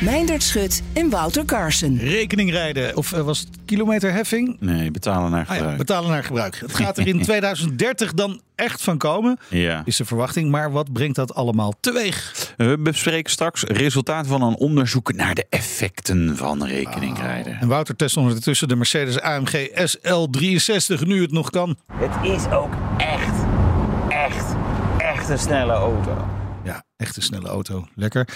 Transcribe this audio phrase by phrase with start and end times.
[0.00, 1.98] Meindert Schut en Wouter Carson.
[1.98, 4.56] Rekening rijden, of eh, was het kilometerheffing?
[4.60, 5.70] Nee, betalen naar Ah gebruik.
[5.70, 6.56] ja, betalen naar gebruik.
[6.60, 9.82] Het gaat er in 2030 dan echt van komen, ja.
[9.84, 10.50] is de verwachting.
[10.50, 12.34] Maar wat brengt dat allemaal teweeg?
[12.56, 17.58] We bespreken straks resultaten van een onderzoek naar de effecten van rekeningrijden.
[17.60, 21.76] En Wouter test ondertussen de Mercedes AMG SL63, nu het nog kan.
[21.92, 23.34] Het is ook echt,
[24.08, 24.44] echt,
[24.98, 26.28] echt een snelle auto.
[26.64, 27.86] Ja, echt een snelle auto.
[27.94, 28.28] Lekker.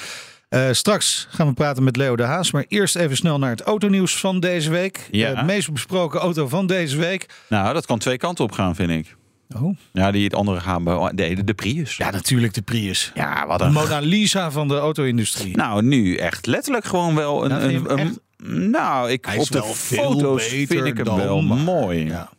[0.55, 2.51] Eh, straks gaan we praten met Leo de Haas.
[2.53, 5.09] Maar eerst even snel naar het autonieuws van deze week.
[5.11, 5.35] Ja.
[5.35, 7.27] De meest besproken auto van deze week.
[7.49, 9.17] Nou, dat kan twee kanten op gaan, vind ik.
[9.57, 9.77] Oh.
[9.93, 10.85] Ja, die het andere gaan.
[11.15, 11.97] de, de Prius.
[11.97, 13.11] Ja, natuurlijk de Prius.
[13.15, 13.73] Ja, wat een.
[13.73, 15.57] Mona Lisa van de auto-industrie.
[15.57, 17.51] Nou, nu echt letterlijk gewoon wel een.
[17.51, 22.05] Nou, een, een- nou, ik, op de foto's vind ik hem wel maar- mooi.
[22.05, 22.31] Ja.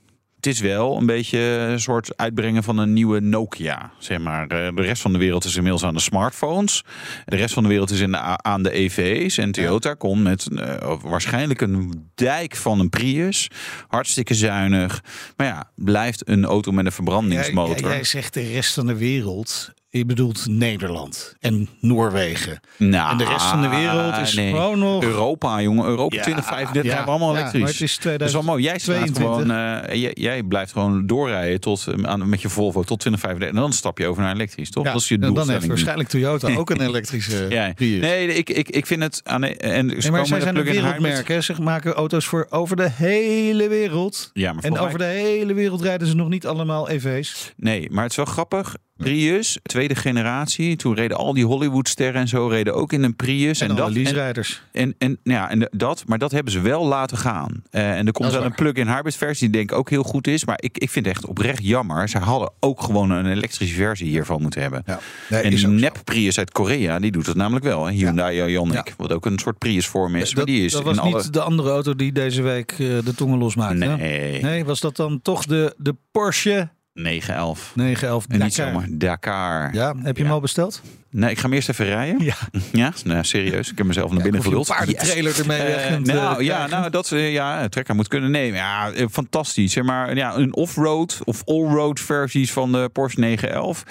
[0.45, 3.91] Het is wel een beetje een soort uitbrengen van een nieuwe Nokia.
[3.99, 4.47] Zeg maar.
[4.47, 6.83] Eh, De rest van de wereld is inmiddels aan de smartphones.
[7.25, 9.38] De rest van de wereld is in de, aan de EV's.
[9.38, 13.49] En Toyota komt met eh, waarschijnlijk een dijk van een Prius.
[13.88, 15.03] Hartstikke zuinig.
[15.38, 17.79] Maar ja, blijft een auto met een verbrandingsmotor.
[17.79, 19.73] Jij, jij zegt de rest van de wereld.
[19.97, 22.59] Je bedoelt Nederland en Noorwegen.
[22.77, 24.49] Nou, en de rest van de wereld is nee.
[24.49, 25.03] gewoon nog...
[25.03, 25.85] Europa, jongen.
[25.85, 27.79] Europa Ja, 2035 ja, hebben we allemaal ja, elektrisch.
[27.79, 28.63] het is Dat is wel mooi.
[28.63, 29.55] Jij, staat 2022.
[29.55, 33.50] gewoon, eh, jij, jij blijft gewoon doorrijden tot, aan, met je Volvo tot 2035.
[33.50, 34.84] En dan stap je over naar elektrisch, toch?
[34.84, 35.59] Dat is je en dan doelstelling.
[35.59, 37.73] heeft waarschijnlijk Toyota ook een elektrische Ja.
[37.73, 38.01] Prius.
[38.01, 39.22] Nee, ik, ik, ik vind het...
[39.23, 41.28] Aan en ze Nee, maar zij zijn een wereldmerk.
[41.28, 41.41] Hè?
[41.41, 44.29] Ze maken auto's voor over de hele wereld.
[44.34, 47.53] Ja, maar En over de hele wereld rijden ze nog niet allemaal EV's.
[47.57, 48.75] Nee, maar het is wel grappig.
[48.97, 50.75] Prius, tweede generatie.
[50.75, 53.61] Toen reden al die Hollywoodsterren en zo reden ook in een Prius.
[53.61, 54.61] En, dat, en, lease-rijders.
[54.72, 57.63] en, en, ja, en dat, maar dat hebben ze wel laten gaan.
[57.69, 60.28] Eh, en er komt wel een plug-in hybrid versie die denk ik ook heel goed
[60.28, 60.45] is.
[60.45, 62.09] Maar ik, ik vind het echt oprecht jammer.
[62.09, 64.84] Ze hadden ook gewoon een elektrische versie hiervan moeten hebben.
[64.85, 65.00] Ja.
[65.29, 67.85] Nee, en die nep Prius uit Korea, die doet het namelijk wel.
[67.85, 67.91] hè.
[67.94, 68.85] Hyundai Ioniq, Ja.
[68.97, 70.31] wat ook een soort Prius vorm is.
[70.31, 71.29] dat, die is dat was in niet alle...
[71.29, 73.85] de andere auto die deze week eh, de tongen losmaakte.
[73.85, 73.95] hè?
[73.97, 77.72] Nee, Nee, was dat dan toch de, de Porsche 911.
[77.75, 78.73] 911 En niet Dakar?
[78.73, 79.73] zomaar Dakar.
[79.73, 80.81] Ja, heb je hem al besteld?
[81.09, 82.23] Nee, ik ga hem eerst even rijden.
[82.23, 82.35] Ja.
[82.72, 83.72] Ja, nou, serieus.
[83.72, 86.89] Ik heb mezelf naar binnen je een paardentrailer ermee weg Eh, kunt, nou ja, nou
[86.89, 88.57] dat eh, ja, trekker moet kunnen nemen.
[88.59, 89.73] Ja, fantastisch.
[89.73, 93.84] Zeg maar, ja, een off-road of all-road versies van de Porsche 911.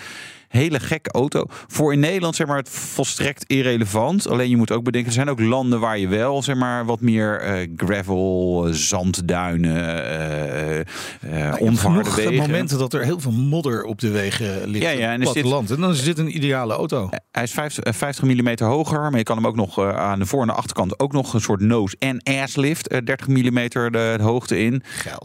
[0.55, 1.45] Hele gekke auto.
[1.49, 4.29] Voor in Nederland zeg maar het volstrekt irrelevant.
[4.29, 7.01] Alleen je moet ook bedenken, er zijn ook landen waar je wel zeg maar wat
[7.01, 10.85] meer eh, gravel, eh, zandduinen, je
[11.27, 12.35] hebt onverharde wegen.
[12.35, 14.85] momenten dat er heel veel modder op de wegen ligt.
[14.85, 15.71] Ja, ja, en land.
[15.71, 17.09] En dan is dit een ideale auto.
[17.31, 20.19] Hij is 50, eh, 50 mm hoger, maar je kan hem ook nog eh, aan
[20.19, 22.89] de voor- en de achterkant ook nog een soort nose- en asslift.
[22.89, 24.83] eh 30 mm de, de hoogte in.
[24.85, 25.23] Geil.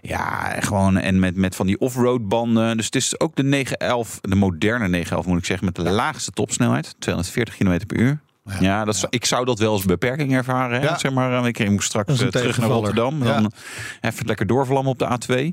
[0.00, 2.76] Ja, gewoon en met, met van die off-road banden.
[2.76, 6.30] Dus het is ook de 911, de moderne 911 moet ik zeggen, met de laagste
[6.30, 8.20] topsnelheid, 240 km per uur.
[8.60, 10.80] Ja, dat is, ik zou dat wel als beperking ervaren.
[10.80, 10.98] Hè?
[10.98, 12.68] Zeg maar, eh, ik moet straks eh, terug naar.
[12.68, 13.24] Rotterdam.
[13.24, 13.40] Ja.
[13.40, 13.52] Dan
[14.00, 15.52] even lekker doorvlammen op de A2.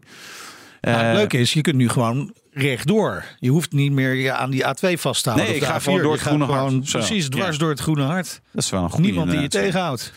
[0.81, 3.23] Nou, Eh, het leuke is, je kunt nu gewoon rechtdoor.
[3.39, 5.51] Je hoeft niet meer je aan die A2 vast te houden.
[5.51, 6.03] Nee, of ik ga gewoon A4.
[6.03, 6.57] door het groene hart.
[6.59, 7.57] gewoon Zo, Precies, dwars ja.
[7.57, 8.41] door het groene hart.
[8.51, 10.13] dat is wel een goede Niemand die je tegenhoudt.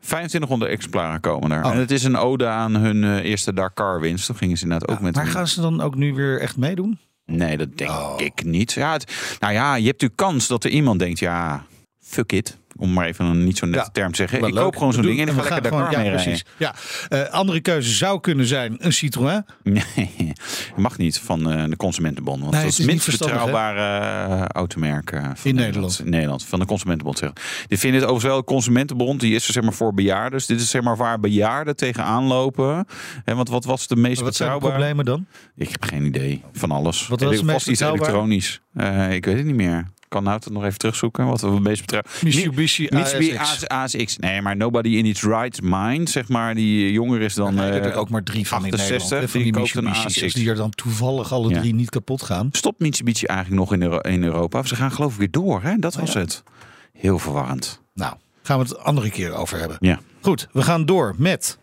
[0.00, 1.64] 2500 exemplaren komen er.
[1.64, 1.70] Oh.
[1.72, 4.26] En het is een ode aan hun eh, eerste Dakar-winst.
[4.26, 5.14] Toen gingen ze inderdaad ook met...
[5.14, 6.98] Maar gaan ze dan ook nu weer echt meedoen?
[7.30, 8.14] Nee, dat denk Oh.
[8.16, 8.72] ik niet.
[8.72, 11.18] Ja, het, nou ja, je hebt natuurlijk kans dat er iemand denkt...
[11.18, 11.64] Ja,
[12.02, 12.58] fuck it.
[12.76, 14.38] Om maar even een niet zo nette Ja, term te zeggen.
[14.38, 14.62] Ik leuk.
[14.62, 16.22] koop gewoon zo'n ding en ik ga lekker Dakar gewoon- mee ja, rijden.
[16.24, 16.44] precies.
[16.56, 16.74] Ja,
[17.08, 19.44] Eh, andere keuze zou kunnen zijn een Citroën.
[19.62, 20.32] Nee,
[20.76, 22.40] mag niet van eh, de Consumentenbond.
[22.40, 26.00] Want Nee, dat is het minst betrouwbare eh, automerk eh, van In Nederland.
[26.04, 27.18] In Nederland, van de Consumentenbond.
[27.18, 27.30] Zeg.
[27.66, 30.30] Die vinden het overigens wel, de Consumentenbond, die is er zeg maar voor bejaarden.
[30.38, 32.86] Dus dit is zeg maar waar bejaarden tegenaan lopen.
[33.24, 34.72] En want wat was de meest Wat zijn de betrouwbare?
[34.72, 35.26] problemen dan?
[35.56, 37.00] Ik heb geen idee van alles.
[37.00, 38.60] Wat was denk het vast meest iets elektronisch.
[39.10, 39.86] Ik weet het niet meer.
[40.10, 41.26] Kan nou het nog even terugzoeken.
[41.26, 42.22] Wat we het meest betreft.
[42.22, 43.68] Mitsubishi Mitsubishi ASX.
[43.68, 44.16] ASX.
[44.16, 47.98] Nee, maar nobody in its right mind, zeg maar, die jonger is dan er eh,
[47.98, 49.22] ook maar drie van in 68, Nederland.
[49.22, 50.34] hè, Van die Mitsubishi's ASX.
[50.34, 51.60] die er dan toevallig alle Ja.
[51.60, 52.48] drie niet kapot gaan.
[52.52, 54.62] Stopt Mitsubishi eigenlijk nog in, Euro- in Europa?
[54.62, 55.76] Ze gaan geloof ik weer door, hè?
[55.76, 56.42] Dat Oh, was het.
[56.92, 57.82] Heel verwarrend.
[57.94, 59.76] Nou, gaan we het andere keer over hebben.
[59.80, 60.00] Ja.
[60.20, 61.58] Goed, we gaan door met...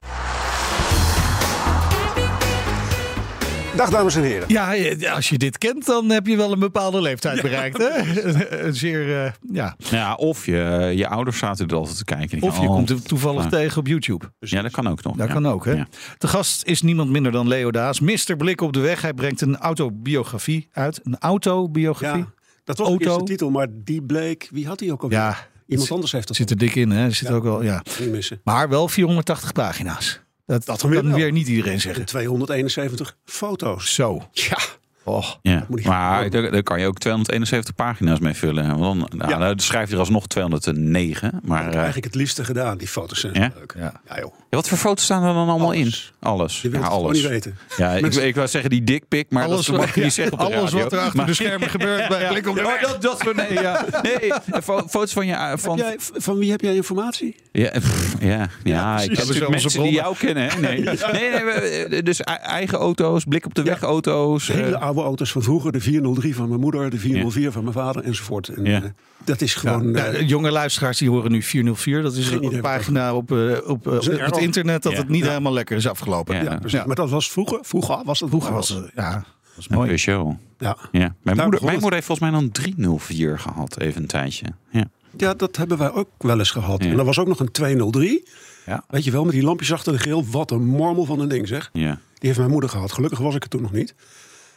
[3.78, 4.48] Dag dames en heren.
[4.48, 7.78] Ja, eh, als je dit kent, dan heb je wel een bepaalde leeftijd bereikt.
[7.78, 7.90] Hè?
[8.66, 9.76] Een zeer, eh, ja.
[9.78, 12.42] Ja, of je, je ouders zaten er altijd te kijken.
[12.42, 14.26] Of je gaan, komt oh, het toevallig tegen op YouTube.
[14.40, 15.16] Ja, dat kan ook nog.
[15.16, 15.34] Dat ja.
[15.34, 15.72] kan ook, hè?
[15.72, 15.88] Ja.
[16.18, 18.00] De gast is niemand minder dan Leo Daas.
[18.00, 18.36] Mr.
[18.38, 19.02] Blik op de weg.
[19.02, 21.00] Hij brengt een autobiografie uit.
[21.04, 22.20] Een autobiografie?
[22.20, 22.34] Ja,
[22.64, 23.18] dat was Auto.
[23.18, 24.48] de titel, maar die bleek...
[24.52, 25.18] Wie had die ook alweer?
[25.18, 25.38] Ja,
[25.68, 27.12] Iemand anders heeft dat zit er dik in, hè?
[27.12, 27.84] Zit ook wel, ja.
[28.00, 28.42] niet missen.
[28.44, 30.20] Maar wel 480 pagina's.
[30.48, 31.14] Dat, Dat kan weer wel.
[31.14, 32.02] weer niet iedereen zeggen.
[32.02, 33.94] En 271 foto's.
[33.94, 34.28] Zo.
[34.32, 34.58] Ja,
[35.04, 35.26] Oh.
[35.42, 38.78] Ja, moet maar daar, daar kan je ook 271 pagina's mee vullen.
[38.78, 39.38] Want dan, nou, Ja.
[39.38, 41.40] dan schrijf je er alsnog 209.
[41.44, 42.78] Maar dat heb ik eh, eigenlijk het liefste gedaan.
[42.78, 43.52] Die foto's zijn Ja?
[43.60, 43.74] leuk.
[43.78, 44.02] Ja.
[44.08, 44.34] Ja joh.
[44.50, 46.12] Ja, wat voor foto's staan er dan allemaal Alles.
[46.20, 46.28] in?
[46.28, 46.62] Alles.
[46.62, 47.18] Je wilt ja, alles.
[47.18, 47.58] niet weten.
[47.78, 50.40] Ja, ik, ik wou zeggen die dickpic, maar Alles, dat mag je niet zeggen op
[50.40, 50.80] de alles radio.
[50.84, 52.98] wat er achter Maar- de schermen gebeurt bij Blik op de Ja, weg.
[52.98, 53.86] dat, dat, nee, ja.
[54.02, 54.32] nee,
[54.64, 55.34] fo- foto's van je...
[55.34, 57.36] eh, Van, jij, van wie heb jij informatie?
[57.52, 60.50] Ja, pff, ja, ja, ik heb natuurlijk mensen die jou kennen.
[60.50, 60.60] Hè?
[60.60, 60.80] Nee.
[61.12, 64.48] nee, nee, we- dus eigen auto's, blik op de weg auto's.
[64.48, 65.72] Hele eh, oude auto's van vroeger.
[65.72, 68.48] De 403 van mijn moeder, de 404 van mijn vader enzovoort.
[68.48, 68.76] En, Ja.
[68.84, 68.90] eh,
[69.26, 69.94] dat is gewoon...
[69.94, 72.02] Ja, eh, jonge luisteraars die horen nu 404.
[72.02, 74.00] Dat is een pagina op, eh, op, eh,
[74.38, 74.98] het internet dat Ja.
[74.98, 75.28] het niet Ja.
[75.30, 76.44] helemaal lekker is afgelopen.
[76.44, 76.58] Ja.
[76.58, 76.86] Precies.
[76.86, 77.60] Maar dat was vroeger.
[77.62, 79.24] Vroeger was het Vroeger was ja, dat
[79.56, 79.88] was een mooi.
[79.88, 80.36] Peugeot.
[80.58, 80.78] Ja.
[80.92, 81.16] Ja.
[81.22, 84.46] Mijn, moeder, mijn moeder heeft volgens mij dan 304 gehad, even een tijdje.
[84.72, 84.84] Ja.
[85.18, 86.84] ja, dat hebben wij ook wel eens gehad.
[86.84, 86.90] Ja.
[86.90, 88.24] En er was ook nog een 203.
[88.66, 88.84] Ja.
[88.90, 90.24] Weet je wel, met die lampjes achter de grill.
[90.32, 91.70] Wat een mormel van een ding zeg.
[91.74, 91.92] Ja.
[91.94, 92.92] Die heeft mijn moeder gehad.
[92.92, 93.96] Gelukkig was ik het toen nog niet.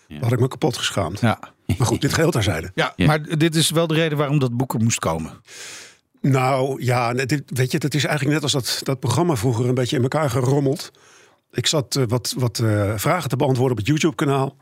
[0.06, 0.15] Ja.
[0.15, 1.21] Dan had ik me kapot geschaamd.
[1.21, 1.38] Ja.
[1.79, 2.71] Maar goed, dit geheel terzijde.
[2.75, 3.06] Ja, Ja.
[3.06, 5.31] maar dit is wel de reden waarom dat boek er moest komen.
[6.20, 9.75] Nou ja, dit, weet je, het is eigenlijk net als dat, dat programma vroeger een
[9.75, 10.93] beetje in elkaar gerommeld.
[11.52, 14.56] Ik zat eh, wat, wat eh, vragen te beantwoorden op het YouTube-kanaal.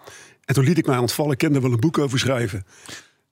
[0.45, 2.67] En toen liet ik mij ontvallen, ik kende wel een boek over schrijven.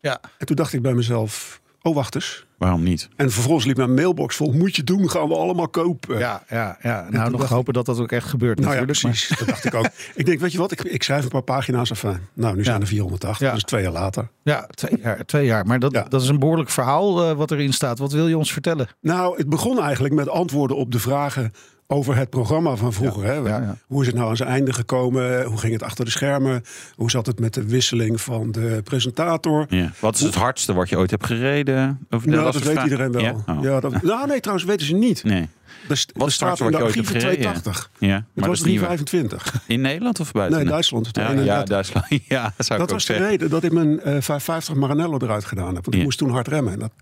[0.00, 0.20] Ja.
[0.38, 2.45] En toen dacht ik bij mezelf, oh wacht eens.
[2.58, 3.08] Waarom niet?
[3.16, 6.18] En vervolgens liep mijn mailbox vol, moet je doen, gaan we allemaal kopen.
[6.18, 7.06] Ja, ja, ja.
[7.10, 9.28] nou nog dacht hopen dat dat ook echt gebeurt Nou ja, maar- precies.
[9.38, 9.88] Dat dacht ik ook.
[10.14, 12.04] Ik denk, weet je wat, ik, ik schrijf een paar pagina's af.
[12.34, 13.54] Nou, nu zijn er 480, Ja.
[13.54, 14.28] dus twee jaar later.
[14.42, 15.24] Ja, twee jaar.
[15.24, 15.66] Twee jaar.
[15.66, 16.02] Maar dat, Ja.
[16.08, 17.98] dat is een behoorlijk verhaal eh, wat erin staat.
[17.98, 18.88] Wat wil je ons vertellen?
[19.00, 21.52] Nou, het begon eigenlijk met antwoorden op de vragen
[21.86, 23.24] over het programma van vroeger.
[23.24, 23.32] hè?
[23.32, 23.76] ja, ja.
[23.86, 25.44] Hoe is het nou aan zijn einde gekomen?
[25.44, 26.62] Hoe ging het achter de schermen?
[26.94, 29.66] Hoe zat het met de wisseling van de presentator?
[29.68, 29.92] Ja.
[30.00, 32.06] Wat is het hardste wat je ooit hebt gereden?
[32.10, 32.84] Of, Nou, was dat weet vraag.
[32.84, 33.22] iedereen wel.
[33.22, 33.34] Ja?
[33.62, 33.76] Ja?
[33.76, 33.80] Oh.
[33.82, 35.24] dat, nou, nee, trouwens weten ze niet.
[35.24, 35.48] Nee.
[35.88, 37.62] Er, st- Wat is het staat hardste in wat de je ooit hebt archieven gereden?
[37.62, 37.90] 280.
[37.98, 38.96] Ja, Het maar was dat is niet waar.
[38.96, 39.64] 325.
[39.66, 40.58] In Nederland of buiten?
[40.58, 41.08] Nee, Duitsland.
[41.12, 41.54] Ja, 31.
[41.54, 42.06] ja, Duitsland.
[42.08, 43.28] Ja, dat zou Dat ik ook was de zeggen.
[43.30, 45.74] reden dat ik mijn eh 550 Maranello eruit gedaan heb.
[45.74, 46.02] Want ik Ja.
[46.02, 46.72] moest toen hard remmen.
[46.72, 46.92] En dat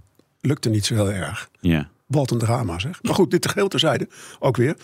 [0.40, 1.48] lukte niet zo heel erg.
[1.60, 1.88] Ja.
[2.14, 3.02] Wat een drama zeg.
[3.02, 4.08] Maar goed, dit geheel terzijde.
[4.38, 4.76] Ook weer.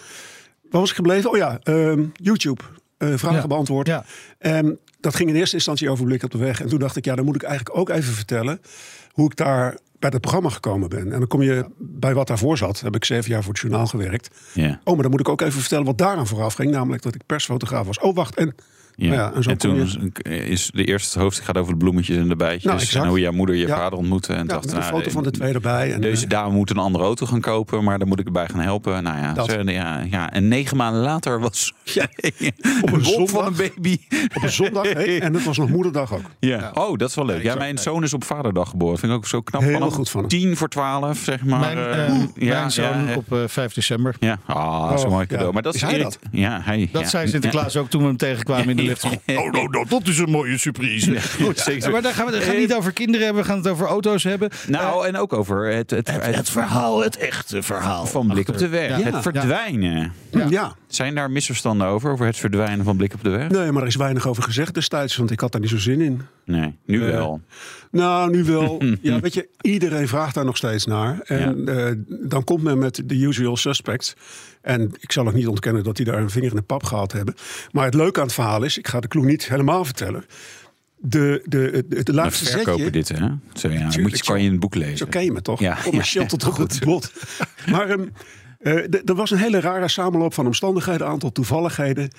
[0.70, 1.30] Waar was ik gebleven?
[1.30, 2.62] Oh ja, ehm, YouTube.
[2.98, 3.46] Eh, vragen Ja.
[3.46, 3.86] beantwoord.
[3.86, 4.04] Ja.
[4.38, 6.60] En dat ging in eerste instantie over blik op de weg.
[6.60, 8.60] En toen dacht ik, ja, dan moet ik eigenlijk ook even vertellen
[9.12, 11.12] hoe ik daar bij dat programma gekomen ben.
[11.12, 12.80] En dan kom je bij wat daarvoor zat.
[12.80, 14.30] Heb ik zeven jaar voor het journaal gewerkt.
[14.52, 14.80] Ja.
[14.84, 16.70] Oh, maar dan moet ik ook even vertellen wat daaraan vooraf ging.
[16.70, 17.98] Namelijk dat ik persfotograaf was.
[17.98, 18.34] Oh, wacht.
[18.36, 18.54] En,
[19.00, 19.12] Ja.
[19.12, 22.92] Ja, en zo toen is de eerste hoofdstuk gaat over de bloemetjes en de bijtjes.
[22.92, 23.76] Nou, en hoe jouw moeder je Ja.
[23.76, 24.32] vader ontmoette.
[24.32, 25.92] En ja, dacht, met een nou, foto van de twee erbij.
[25.92, 28.48] En, Deze eh, dame moet een andere auto gaan kopen, maar daar moet ik erbij
[28.48, 29.02] gaan helpen.
[29.02, 29.50] Nou ja, Dat.
[29.50, 30.30] zo, ja, ja.
[30.32, 32.02] en negen maanden later was Ja.
[32.82, 33.46] op een wolk van zondag.
[33.46, 33.98] een baby.
[34.36, 34.92] op een zondag.
[34.92, 36.30] hè, en het was nog moederdag ook.
[36.40, 36.70] Ja.
[36.74, 37.42] Oh, dat is wel leuk.
[37.42, 38.98] Ja, mijn zoon is op vaderdag geboren.
[38.98, 39.62] Vind ik ook zo knap.
[39.62, 40.28] Heel Vanaf goed van hem.
[40.28, 41.60] Tien voor twaalf, zeg maar.
[41.60, 44.14] mijn, eh, eh, ja, mijn zoon ja, op eh, 5 december.
[44.20, 45.46] Ja, ah, dat is een Oh, mooi cadeau.
[45.46, 45.52] ja.
[45.52, 46.88] Maar dat is, Is hij irrit- Ja, hij.
[46.92, 48.82] Dat zei Sinterklaas ook toen we hem tegenkwamen in de
[49.26, 51.20] Oh, nou, nou, dat is een mooie surprise.
[51.42, 51.90] Goed, zeker.
[51.90, 54.22] Maar daar gaan we het gaan niet over kinderen hebben, we gaan het over auto's
[54.24, 54.50] hebben.
[54.68, 58.06] Nou, en ook over het, het, Het, het verhaal, het echte verhaal.
[58.06, 58.88] van blik op de weg.
[58.88, 59.04] Ja.
[59.04, 59.22] Het Ja.
[59.22, 60.12] verdwijnen.
[60.48, 60.76] Ja.
[60.90, 63.48] Zijn daar misverstanden over, over het verdwijnen van blik op de weg?
[63.48, 65.16] Nee, maar er is weinig over gezegd destijds.
[65.16, 66.20] Want ik had daar niet zo zin in.
[66.44, 67.40] Nee, nu Eh, wel.
[67.90, 68.82] Nou, nu wel.
[69.02, 71.20] ja, weet je, iedereen vraagt daar nog steeds naar.
[71.20, 74.14] En eh, dan komt men met de usual suspects.
[74.62, 77.12] En ik zal ook niet ontkennen dat die daar een vinger in de pap gehad
[77.12, 77.34] hebben.
[77.72, 80.24] Maar het leuke aan het verhaal is, ik ga de clue niet helemaal vertellen.
[81.02, 83.16] De, de, de We laatste verkopen zetje, dit, hè?
[83.54, 85.08] Zo, ja, Tuurlijk, moet je, kan je in het boek zo lezen.
[85.08, 85.60] ken je me toch?
[85.60, 86.74] Ja, Commercieel ja, tot op goed.
[86.74, 87.12] het bot.
[87.70, 88.06] Maar ehm,
[88.60, 92.10] eh, d- er was een hele rare samenloop van omstandigheden, een aantal toevalligheden.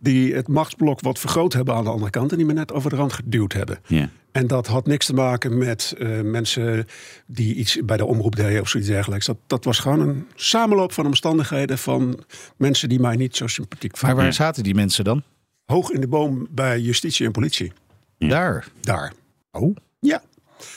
[0.00, 2.30] Die het machtsblok wat vergroot hebben aan de andere kant.
[2.30, 3.78] en die me net over de rand geduwd hebben.
[3.86, 4.08] Ja.
[4.32, 6.86] En dat had niks te maken met eh, mensen
[7.26, 9.26] die iets bij de omroep deden of zoiets dergelijks.
[9.26, 12.24] Dat, dat was gewoon een samenloop van omstandigheden van
[12.56, 14.18] mensen die mij niet zo sympathiek Maar vonden.
[14.24, 15.22] waar zaten die mensen dan?
[15.64, 17.72] Hoog in de boom bij justitie en politie.
[18.18, 18.66] Daar.
[18.80, 19.12] Daar.
[19.52, 19.76] Oh.
[20.00, 20.22] Ja.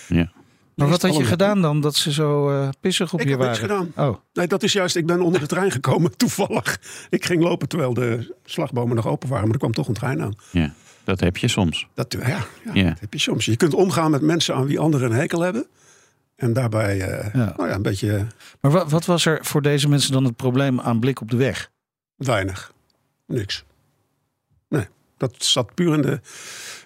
[0.08, 0.32] Ja.
[0.82, 3.40] Maar wat had je gedaan dan dat ze zo eh, pissig op Ik je heb
[3.40, 3.86] niks waren?
[3.86, 4.08] gedaan.
[4.10, 6.80] Oh, Nee, dat is juist, ik ben onder de trein gekomen, toevallig.
[7.10, 10.22] Ik ging lopen terwijl de slagbomen nog open waren, maar er kwam toch een trein
[10.22, 10.34] aan.
[10.52, 10.74] Ja,
[11.04, 11.88] dat heb je soms.
[11.94, 12.90] Dat, ja, ja, Ja.
[12.90, 13.46] dat heb je soms.
[13.46, 15.68] Je kunt omgaan met mensen aan wie anderen een hekel hebben.
[16.36, 17.54] En daarbij eh, Ja.
[17.58, 18.28] Nou ja, een beetje
[18.62, 21.38] maar wat, wat was er voor deze mensen dan het probleem aan blik op de
[21.38, 21.70] weg?
[22.16, 22.74] weinig.
[23.28, 23.64] Niks.
[24.70, 24.86] Nee,
[25.18, 26.20] dat zat puur in de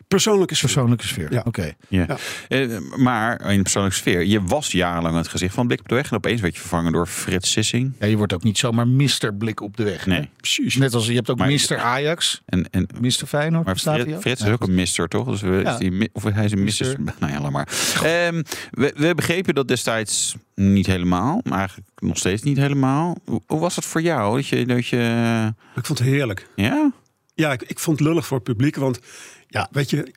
[0.07, 0.69] persoonlijke sfeer.
[0.69, 1.33] Persoonlijke sfeer.
[1.33, 1.41] Ja.
[1.45, 1.71] Oké.
[1.87, 2.05] Ja.
[2.07, 2.17] Ja.
[2.47, 5.95] Eh, maar in de persoonlijke sfeer, je was jarenlang het gezicht van Blik op de
[5.95, 6.09] Weg.
[6.09, 7.93] En opeens werd je vervangen door Frits Sissing.
[7.99, 9.33] Ja, je wordt ook niet zomaar Mr.
[9.37, 10.03] Blik op de weg.
[10.05, 10.11] hè?
[10.11, 10.29] Nee.
[10.37, 10.75] Precies.
[10.75, 11.77] Net als je hebt ook Maar- Mr.
[11.77, 13.11] Ajax, En, en, Mr.
[13.27, 13.65] Feyenoord.
[13.65, 14.21] maar bestaat die Frits, ook?
[14.21, 15.27] Frits Ja, is ook een mister, toch?
[15.29, 15.71] Dus we, Ja.
[15.71, 16.95] is die, of hij is een mister.
[17.19, 17.67] Nou ja, laat maar.
[18.03, 21.39] Ehm, we, we begrepen dat destijds niet helemaal.
[21.43, 23.17] Maar eigenlijk nog steeds niet helemaal.
[23.25, 24.35] Hoe, hoe was het voor jou?
[24.35, 26.47] Dat je, dat je Ik vond het heerlijk.
[26.55, 26.91] ja?
[27.35, 28.75] Ja, ik, ik vond het lullig voor het publiek.
[28.75, 28.99] Want
[29.47, 30.13] ja, weet je,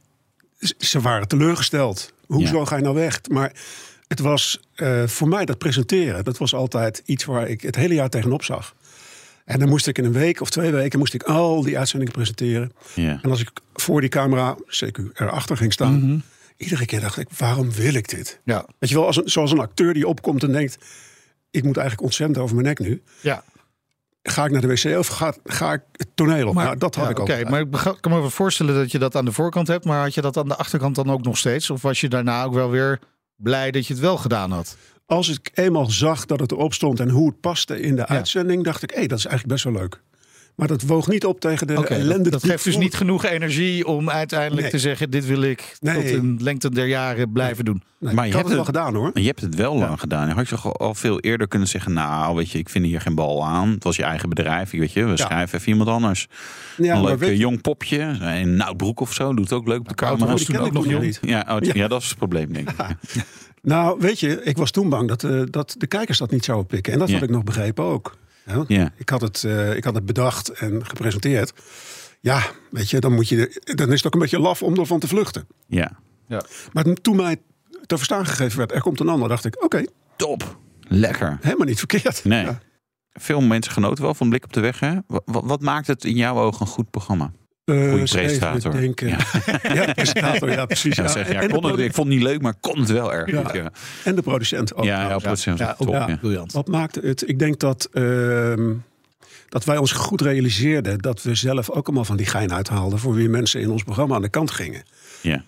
[0.79, 2.13] ze waren teleurgesteld.
[2.27, 2.65] Hoezo Ja.
[2.65, 3.21] ga je nou weg?
[3.31, 3.53] Maar
[4.09, 6.25] het was eh, voor mij dat presenteren.
[6.25, 8.75] Dat was altijd iets waar ik het hele jaar tegenop zag.
[9.45, 12.15] En dan moest ik in een week of twee weken moest ik al die uitzendingen
[12.15, 12.73] presenteren.
[12.95, 13.19] Ja.
[13.23, 16.25] En als ik voor die camera, CQ, erachter ging staan...
[16.57, 18.41] iedere keer dacht ik, waarom wil ik dit?
[18.45, 18.67] Ja.
[18.79, 20.79] Weet je wel, als een, zoals een acteur die opkomt en denkt...
[21.51, 23.03] ik moet eigenlijk ontzettend over mijn nek nu.
[23.21, 23.45] ja.
[24.31, 26.55] Ga ik naar de wc of ga, ga ik het toneel op?
[26.55, 27.29] Maar, nou, dat had ja, ik ook.
[27.29, 29.85] Oké, maar ik kan me voorstellen dat je dat aan de voorkant hebt.
[29.85, 31.71] Maar had je dat aan de achterkant dan ook nog steeds?
[31.71, 32.99] Of was je daarna ook wel weer
[33.37, 34.77] blij dat je het wel gedaan had?
[35.07, 38.65] Als ik eenmaal zag dat het erop stond en hoe het paste in de uitzending,
[38.65, 40.03] dacht ik, hé, dat is eigenlijk best wel leuk.
[40.59, 42.31] Maar dat woog niet op tegen de ellende.
[42.31, 44.71] dat, dat geeft dus niet genoeg energie om uiteindelijk Nee.
[44.71, 45.11] te zeggen...
[45.11, 45.95] dit wil ik Nee.
[45.95, 47.83] tot een lengte der jaren blijven doen.
[47.99, 49.11] Nee, Maar ik je had het wel hebt gedaan hoor.
[49.15, 50.29] Je hebt het wel lang gedaan.
[50.31, 51.93] Had je toch al veel eerder kunnen zeggen...
[51.93, 53.69] nou, weet je, ik vind hier geen bal aan.
[53.71, 54.71] Het was je eigen bedrijf.
[54.71, 56.27] Weet je, we schrijven even iemand anders.
[56.77, 58.01] Ja, een leuk weet eh, jong popje.
[58.21, 59.35] Een Noutbroek of zo.
[59.35, 60.31] Doet het ook leuk op de camera.
[60.33, 61.03] was toen ook ik nog jong.
[61.05, 61.19] niet.
[61.23, 61.73] Ja, oh, ja.
[61.75, 61.89] Ja.
[61.89, 62.77] dat is het probleem, denk ik.
[62.79, 62.97] Ja.
[63.63, 66.67] Nou, weet je, ik was toen bang dat, eh, dat de kijkers dat niet zouden
[66.67, 66.93] pikken.
[66.93, 67.15] En dat Ja.
[67.15, 68.17] had ik nog begrepen ook.
[68.49, 68.93] Ja, Ja.
[68.97, 71.53] ik, had het, eh, ik had het bedacht en gepresenteerd.
[72.21, 75.01] Ja, weet je, dan, moet je, dan is het ook een beetje laf om ervan
[75.01, 75.47] te vluchten.
[75.67, 75.91] ja.
[76.73, 77.37] Maar toen mij
[77.87, 79.85] te verstaan gegeven werd, er komt een ander, dacht ik, oké,
[80.17, 80.59] Top.
[80.81, 81.39] Lekker.
[81.41, 82.25] helemaal niet verkeerd.
[82.25, 82.45] Nee.
[82.45, 82.59] Ja.
[83.13, 84.81] Veel mensen genoten wel van Blik op de Weg.
[84.81, 84.95] Hè?
[85.07, 87.33] Wat, wat, wat maakt het in jouw ogen een goed programma?
[87.69, 88.73] Eh, Goeie eens even presentator.
[88.81, 89.09] denken.
[89.75, 89.93] Ja.
[89.93, 90.97] presentator, ja, precies.
[90.97, 91.09] Ja, Ja.
[91.09, 93.13] zeg, ja, en, kon de het, ik vond het niet leuk, maar kon het wel
[93.15, 93.45] erg Ja.
[93.45, 93.53] goed.
[93.55, 93.71] Ja,
[94.05, 94.85] en de producent ook.
[94.85, 95.87] ja, ja, het zijn Ja, top.
[95.89, 96.17] ook ja.
[96.17, 96.53] briljant.
[96.53, 97.29] Wat maakte het?
[97.29, 98.73] Ik denk dat, ehm,
[99.49, 103.15] dat wij ons goed realiseerden dat we zelf ook allemaal van die gein uithaalden voor
[103.15, 104.83] wie mensen in ons programma aan de kant gingen.
[105.21, 105.43] Ja.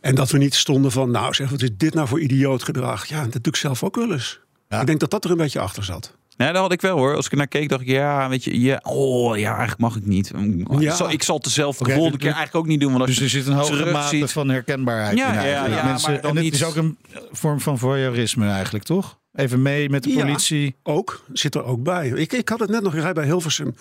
[0.00, 3.06] En dat we niet stonden van, nou zeg, wat is dit nou voor idioot gedrag?
[3.06, 4.40] Ja, dat doe ik zelf ook wel eens.
[4.68, 4.80] Ja.
[4.80, 6.16] Ik denk dat dat er een beetje achter zat.
[6.36, 7.16] Nee, dat had ik wel hoor.
[7.16, 9.96] Als ik er naar keek, dacht ik, ja, weet je, ja, oh ja, eigenlijk mag
[9.96, 10.32] ik niet.
[10.68, 10.78] Ja.
[10.80, 12.90] Ik, zal, ik zal het dezelfde volgende dus- keer eigenlijk ook niet doen.
[12.92, 15.34] Want als Dus je er zit een hoge terug mate ziet- van herkenbaarheid Ja, in.
[15.34, 16.98] ja, ja, Mensen, maar en het niet- is ook een
[17.32, 19.18] vorm van voyeurisme eigenlijk, toch?
[19.34, 20.20] Even mee met de Ja.
[20.24, 20.74] politie.
[20.82, 22.08] Ook, zit er ook bij.
[22.08, 23.74] Ik, ik had het net nog, ik rijd bij Hilversum.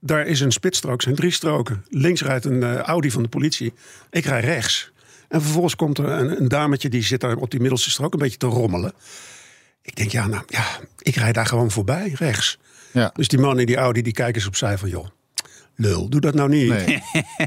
[0.00, 1.84] Daar is een spitsstrook, zijn drie stroken.
[1.88, 3.72] Links rijdt een eh, Audi van de politie.
[4.10, 4.90] Ik rijd rechts.
[5.28, 8.18] En vervolgens komt er een, een dametje die zit daar op die middelste strook een
[8.18, 8.92] beetje te rommelen.
[9.86, 10.64] Ik denk, ja, nou ja,
[10.98, 12.58] ik rijd daar gewoon voorbij, rechts.
[12.92, 13.10] Ja.
[13.14, 15.06] Dus die man in die Audi, die kijken eens opzij van, joh,
[15.74, 16.68] lul, doe dat nou niet.
[16.68, 17.02] Nee.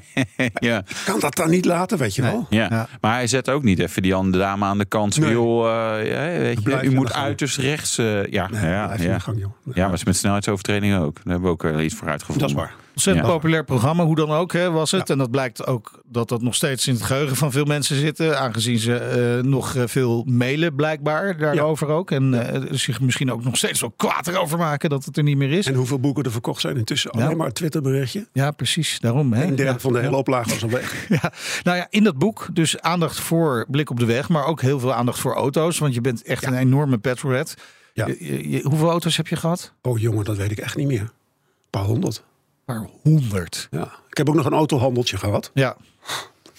[0.69, 2.47] ja, Kan dat dan niet laten, weet je wel?
[2.49, 2.67] ja.
[2.69, 2.87] Ja.
[3.01, 5.13] maar hij zet ook niet even die andere dame aan de kant.
[5.13, 5.31] van, Nee.
[5.31, 5.67] Joh,
[5.99, 7.97] eh, ja, weet je, u moet uiterst rechts.
[7.97, 9.19] eh, ja, Nee, ja, ja.
[9.19, 9.51] gang, joh.
[9.73, 11.15] ja, maar is met snelheidsovertreding ook.
[11.15, 12.41] Daar hebben we ook wel iets voor uitgevonden.
[12.41, 12.73] Dat is waar.
[12.93, 13.31] Ontzettend Ja.
[13.33, 15.09] populair programma, hoe dan ook hè, was het.
[15.09, 18.39] En dat blijkt ook dat dat nog steeds in het geheugen van veel mensen zitten.
[18.39, 22.11] Aangezien ze eh, nog eh, veel mailen blijkbaar daarover ook.
[22.11, 25.37] En eh, zich misschien ook nog steeds wel kwaad erover maken dat het er niet
[25.37, 25.65] meer is.
[25.65, 27.11] En hoeveel boeken er verkocht zijn intussen?
[27.11, 28.27] Alleen maar een Twitterberichtje.
[28.33, 28.99] Ja, precies.
[28.99, 29.33] Daarom.
[29.33, 29.43] Hè?
[29.43, 30.17] Een derde van de hele Ja.
[30.17, 31.07] oplage was al weg.
[31.21, 31.31] Ja,
[31.63, 34.79] nou ja, in dat boek dus aandacht voor blik op de weg, maar ook heel
[34.79, 35.77] veel aandacht voor auto's.
[35.77, 37.53] Want je bent echt een enorme petrolhead.
[37.93, 38.07] Ja.
[38.07, 39.73] Je- je- je- hoeveel auto's heb je gehad?
[39.81, 40.99] Oh jongen, dat weet ik echt niet meer.
[41.01, 41.09] Een
[41.69, 42.23] paar honderd.
[42.77, 43.67] Honderd.
[43.71, 43.91] Ja.
[44.09, 45.51] Ik heb ook nog een autohandeltje gehad.
[45.53, 45.77] Ja,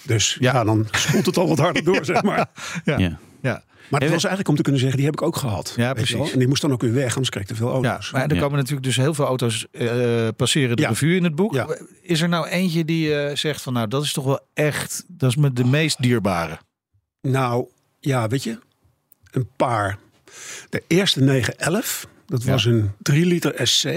[0.02, 2.46] Dus ja, dan spoelt het al wat harder door, zeg maar.
[2.84, 3.18] ja, ja.
[3.42, 3.62] Ja.
[3.88, 5.72] Maar het was eigenlijk om te kunnen zeggen, die heb ik ook gehad.
[5.76, 6.32] Ja, precies.
[6.32, 8.10] En die moest dan ook weer weg, anders kreeg ik te veel Ja, auto's.
[8.10, 8.40] maar er Ja.
[8.40, 10.88] komen natuurlijk dus heel veel auto's eh, passeren de Ja.
[10.88, 11.54] revue in het boek.
[11.54, 11.76] Ja.
[12.02, 15.30] Is er nou eentje die eh, zegt van nou dat is toch wel echt, dat
[15.30, 16.58] is me de meest dierbare.
[17.20, 17.66] Nou,
[18.00, 18.58] ja, weet je,
[19.30, 19.98] een paar.
[20.68, 23.88] De eerste 911, dat was een 3 liter SC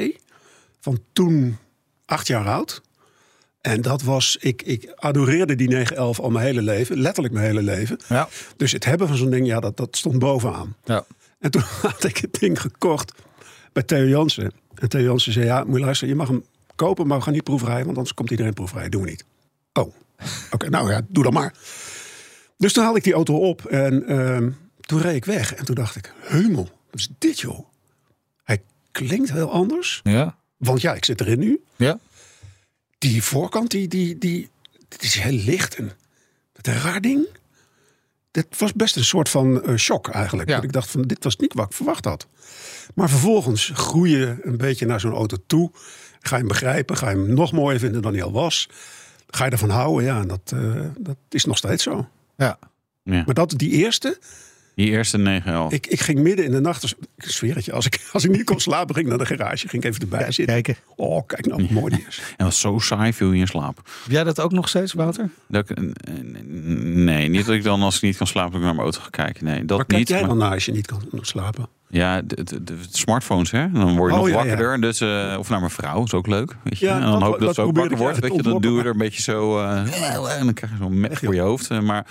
[0.79, 1.57] van toen
[2.13, 2.81] acht jaar oud.
[3.61, 7.61] En dat was, ik, ik adoreerde die 911 al mijn hele leven, letterlijk mijn hele
[7.61, 7.99] leven.
[8.07, 8.29] Ja.
[8.57, 10.75] Dus het hebben van zo'n ding, ja, dat, dat stond bovenaan.
[10.83, 11.05] Ja.
[11.39, 13.11] En toen had ik het ding gekocht
[13.73, 14.51] bij Theo Jansen.
[14.75, 16.43] En Theo Jansen zei, ja, moet je luisteren, je mag hem
[16.75, 18.91] kopen, maar we gaan niet proefrijden, want anders komt iedereen proefrijden.
[18.91, 19.25] Doen we niet.
[19.73, 19.93] Oh,
[20.51, 21.53] oké, nou ja, doe dan maar.
[22.57, 25.75] Dus toen haalde ik die auto op en ehm, toen reed ik weg en toen
[25.75, 27.67] dacht ik, hemel, wat is dit joh?
[28.43, 29.99] Hij klinkt heel anders.
[30.03, 30.37] Ja.
[30.63, 31.63] Want ja, ik zit erin nu.
[31.75, 31.99] Ja.
[32.97, 34.49] Die voorkant, die, die, die,
[34.99, 35.91] is heel licht en
[36.51, 37.25] dat een raar ding.
[38.31, 40.49] Dit was best een soort van eh, shock eigenlijk.
[40.49, 40.55] Ja.
[40.55, 42.27] Dat ik dacht van, dit was niet wat ik verwacht had.
[42.95, 45.71] Maar vervolgens groei je een beetje naar zo'n auto toe.
[46.19, 48.69] Ga je hem begrijpen, ga je hem nog mooier vinden dan hij al was.
[49.29, 52.09] Ga je ervan houden, ja, en dat, eh, dat is nog steeds zo.
[52.37, 52.59] Ja.
[53.03, 53.23] Ja.
[53.25, 54.19] Maar dat, die eerste,
[54.75, 55.71] Die eerste 911.
[55.73, 58.23] ik, ik ging midden in de nacht, dus, ik zweer het je, als ik, als
[58.23, 60.45] ik niet kon slapen, ging ik naar de garage, ging ik even erbij zitten.
[60.45, 60.75] Kijken.
[60.95, 62.21] Oh, kijk nou hoe mooi die is.
[62.37, 63.75] En was zo saai, viel je in slaap.
[64.03, 65.29] Heb jij dat ook nog steeds, Wouter?
[65.47, 65.77] Dat ik,
[66.95, 69.01] nee, niet dat ik dan als ik niet kan slapen, dat ik naar mijn auto
[69.01, 69.45] ga kijken.
[69.45, 70.07] Nee, dat Waar kijk niet.
[70.07, 71.67] jij maar- dan naar als je niet kan slapen?
[71.93, 73.71] Ja, de, de, de smartphones, hè?
[73.71, 74.35] Dan word je Oh, nog ja, ja.
[74.49, 74.81] wakkerder.
[74.81, 76.55] Dus, eh, of naar mijn vrouw, is ook leuk.
[76.63, 76.85] Weet je?
[76.85, 78.19] Ja, en dan dat- hoop ik dat, dat ze ook wakker wordt.
[78.19, 79.59] Weet je, dan duw je er een beetje zo...
[79.59, 79.77] eh,
[80.37, 81.69] en dan krijg je zo'n mek voor je hoofd.
[81.69, 82.05] Eh, Maar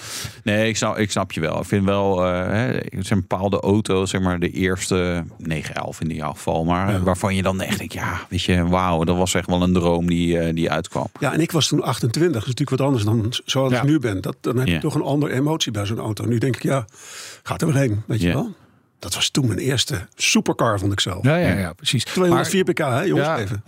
[0.44, 1.58] nee, ik snap, ik snap je wel.
[1.60, 6.10] Ik vind wel, eh, hè, er zijn bepaalde auto's, zeg maar de eerste 911 in
[6.10, 6.64] ieder geval.
[6.64, 9.62] Maar eh, waarvan je dan echt denkt, ja, weet je, wauw, dat was echt wel
[9.62, 11.06] een droom die, eh, die uitkwam.
[11.20, 12.32] Ja, en ik was toen 28.
[12.32, 14.20] Dat is natuurlijk wat anders dan zoals ik nu ben.
[14.20, 16.24] Dat, dan heb je toch een andere emotie bij zo'n auto.
[16.24, 16.84] Nu denk ik, ja,
[17.42, 18.02] gaat er weer heen.
[18.06, 18.54] Weet je wel?
[19.02, 21.24] Dat was toen mijn eerste supercar, vond ik zelf.
[21.24, 22.04] Ja, ja, ja, precies.
[22.04, 23.26] 204 pk, hè, jongens?
[23.26, 23.62] ja, Even.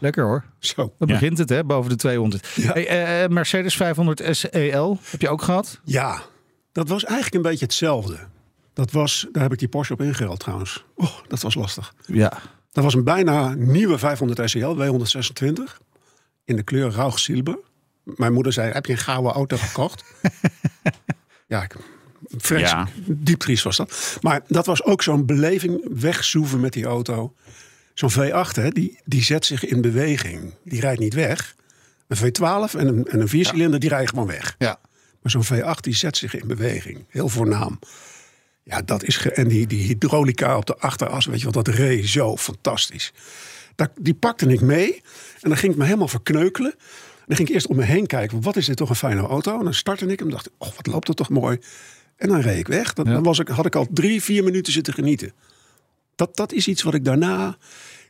[0.00, 0.44] lekker hoor.
[0.58, 0.74] Zo.
[0.98, 1.14] Dan Ja.
[1.14, 2.48] begint het, hè, boven de 200.
[2.54, 2.72] Ja.
[2.72, 5.80] Hey, eh, Mercedes 500 SEL, heb je ook gehad?
[5.84, 6.22] Ja,
[6.72, 8.18] dat was eigenlijk een beetje hetzelfde.
[8.72, 10.84] Dat was, daar heb ik die Porsche op ingeruild trouwens.
[10.94, 11.94] Oh, dat was lastig.
[12.06, 12.32] Ja.
[12.72, 15.76] Dat was een bijna nieuwe 500 SEL, W126.
[16.44, 17.58] In de kleur zilber.
[18.04, 20.04] Mijn moeder zei, heb je een gouden auto gekocht?
[21.46, 21.76] ja, ik,
[22.36, 22.88] vreselijk.
[23.06, 24.18] Diep triest was dat.
[24.20, 27.34] Maar dat was ook zo'n beleving, wegzoeven met die auto.
[27.94, 30.54] Zo'n V8, hè, die, die zet zich in beweging.
[30.64, 31.54] Die rijdt niet weg.
[32.06, 34.54] Een V12 en een, en een viercilinder, die rijden gewoon weg.
[34.58, 34.78] Ja.
[35.22, 37.04] Maar zo'n V8 die zet zich in beweging.
[37.08, 37.78] Heel voornaam.
[38.62, 39.16] Ja, dat is.
[39.16, 43.12] ge- En die, die hydraulica op de achteras, weet je wat, dat reed zo fantastisch.
[43.74, 44.94] Dat, die pakte ik mee
[45.40, 46.70] en dan ging ik me helemaal verkneukelen.
[46.72, 49.20] En dan ging ik eerst om me heen kijken, wat is dit toch een fijne
[49.20, 49.58] auto?
[49.58, 51.58] En dan startte ik hem en dacht ik, oh, wat loopt dat toch mooi.
[52.18, 52.92] En dan reed ik weg.
[52.92, 53.12] Dan, Ja.
[53.12, 55.32] dan was ik, had ik al drie, vier minuten zitten genieten.
[56.14, 57.56] Dat, dat is iets wat ik daarna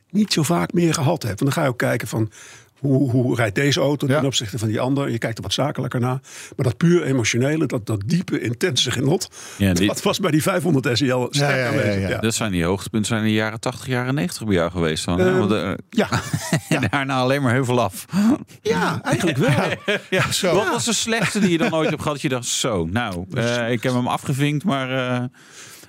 [0.09, 1.39] niet zo vaak meer gehad heb.
[1.39, 2.31] Want dan ga je ook kijken van
[2.79, 4.15] hoe, hoe rijdt deze auto Ja.
[4.17, 5.11] ten opzichte van die andere.
[5.11, 6.19] Je kijkt er wat zakelijker naar.
[6.55, 9.29] Maar dat puur emotionele, dat, dat diepe, intense genot.
[9.57, 12.01] Ja, die- dat was bij die 500 SEL sterk Ja, ja, ja, aanwezig.
[12.01, 12.09] ja.
[12.09, 15.05] Ja, Dat zijn die hoogtepunten zijn in de jaren 80, jaren 90 bij jou geweest.
[15.05, 15.19] Dan?
[15.19, 16.09] Ehm, Want, eh, ja.
[16.69, 18.05] en daarna alleen maar heuvel af.
[18.61, 19.49] Ja, eigenlijk wel.
[20.09, 20.53] Ja, zo.
[20.55, 22.13] Wat was de slechtste die je dan ooit hebt gehad?
[22.13, 25.23] Dat je dacht, zo, nou, eh, ik heb hem afgevinkt, maar eh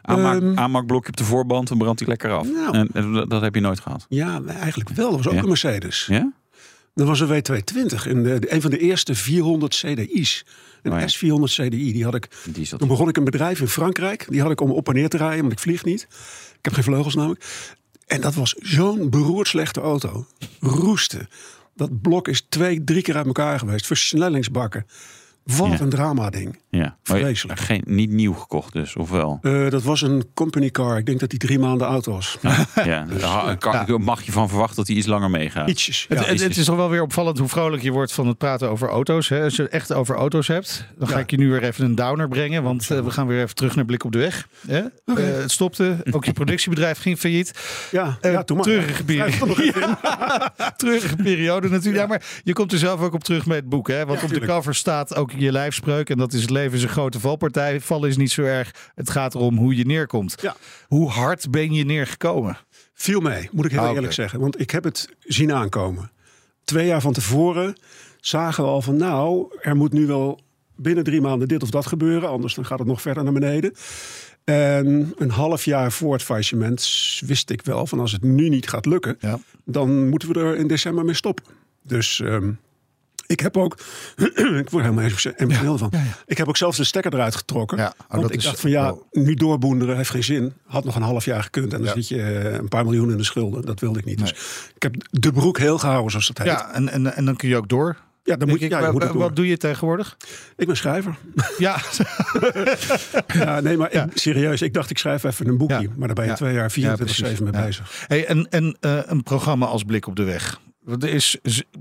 [0.02, 0.58] aanmaak, Ehm.
[0.58, 2.46] aanmaakblokje op de voorband, dan brandt hij lekker af.
[2.52, 2.74] Nou.
[2.76, 4.06] En, en dat, dat heb je nooit gehad.
[4.08, 5.06] Ja, eigenlijk wel.
[5.08, 5.38] Dat was ook Ja.
[5.40, 6.06] een Mercedes.
[6.10, 6.32] Ja?
[7.00, 8.06] Dat was een W220.
[8.08, 10.44] In de, de- een van de eerste 400 CDI's.
[10.82, 11.06] Een Oh ja.
[11.08, 11.92] S400 CDI.
[11.92, 12.26] Die had ik,
[12.78, 14.26] toen begon ik een bedrijf in Frankrijk.
[14.28, 16.02] Die had ik om op en neer te rijden, want ik vlieg niet.
[16.58, 17.44] Ik heb geen vleugels namelijk.
[18.06, 20.26] En dat was zo'n beroerd slechte auto.
[20.60, 21.28] Roesten.
[21.74, 23.86] Dat blok is twee, drie keer uit elkaar geweest.
[23.86, 24.86] Versnellingsbakken.
[25.44, 25.80] Wat Ja.
[25.80, 26.58] een drama ding.
[26.70, 26.96] Ja.
[27.02, 27.60] Vreselijk.
[27.60, 29.38] Geen, niet nieuw gekocht dus, of wel?
[29.42, 30.98] Eh, dat was een company car.
[30.98, 32.38] Ik denk dat die drie maanden oud was.
[32.84, 33.06] Ja,
[33.58, 35.68] kan- mag je van verwachten dat hij iets langer meegaat.
[35.68, 36.06] Ietsjes.
[36.08, 36.24] Het, Ja.
[36.24, 38.88] het, het is toch wel weer opvallend hoe vrolijk je wordt van het praten over
[38.88, 39.28] auto's.
[39.28, 39.42] Hè?
[39.42, 41.20] Als je het echt over auto's hebt, dan ga Ja.
[41.20, 42.62] ik je nu weer even een downer brengen.
[42.62, 44.48] Want eh, we gaan weer even terug naar Blik op de Weg.
[44.66, 44.78] Hè?
[44.78, 45.96] Eh, het stopte.
[46.10, 47.52] Ook je productiebedrijf ging failliet.
[47.90, 48.64] Ja, ja, toen maar.
[48.66, 49.96] treurige er periode.
[50.76, 52.02] treurige periode natuurlijk.
[52.02, 53.88] Ja, maar je komt er zelf ook op terug met het boek.
[53.88, 54.06] Hè?
[54.06, 56.10] Want op de cover staat ook je lijfspreuk.
[56.10, 57.80] En dat is het leven is een grote valpartij.
[57.80, 58.90] Vallen is niet zo erg.
[58.94, 60.34] Het gaat erom hoe je neerkomt.
[60.40, 60.56] Ja.
[60.86, 62.58] Hoe hard ben je neergekomen?
[62.94, 64.40] Viel mee, moet ik heel Ah, eerlijk zeggen.
[64.40, 66.10] Want ik heb het zien aankomen.
[66.64, 67.76] Twee jaar van tevoren
[68.20, 68.96] zagen we al van...
[68.96, 70.40] nou, er moet nu wel
[70.76, 72.28] binnen drie maanden dit of dat gebeuren.
[72.28, 73.72] Anders dan gaat het nog verder naar beneden.
[74.44, 76.88] En een half jaar voor het faillissement
[77.26, 77.86] wist ik wel...
[77.86, 79.16] van als het nu niet gaat lukken...
[79.18, 79.38] Ja.
[79.64, 81.44] dan moeten we er in december mee stoppen.
[81.82, 82.50] Dus ehm,
[83.30, 83.78] ik heb ook...
[84.62, 85.04] ik word helemaal
[85.36, 85.92] emotioneel van.
[86.26, 87.78] Ik heb ook zelfs de stekker eruit getrokken.
[87.78, 89.02] Ja, oh, want ik is- dacht van ja, oh.
[89.10, 90.52] nu doorboenderen heeft geen zin.
[90.66, 91.72] Had nog een half jaar gekund.
[91.72, 91.94] En dan Ja.
[91.94, 93.62] zit je eh, een paar miljoen in de schulden.
[93.64, 94.18] Dat wilde ik niet.
[94.18, 94.30] Dus
[94.74, 96.46] ik heb de broek heel gehouden, zoals dat heet.
[96.46, 97.96] Ja, en, en, en dan kun je ook door.
[98.24, 98.84] Ja, dan moet, Denk ja, ik.
[98.86, 100.16] je moet wat doe je tegenwoordig?
[100.56, 101.16] Ik ben schrijver.
[101.58, 101.80] Ja,
[103.34, 104.04] Ja, nee, maar Ja.
[104.04, 104.62] ik- serieus.
[104.62, 105.80] Ik dacht, ik schrijf even een boekje.
[105.80, 105.88] Ja.
[105.96, 106.36] Maar daar ben je Ja.
[106.36, 107.26] twee jaar, Ja, 24 precies.
[107.38, 107.66] 7 mee Ja.
[107.66, 108.04] bezig.
[108.06, 110.60] hey, en, en eh, een programma als Blik op de Weg.
[110.90, 111.38] Er is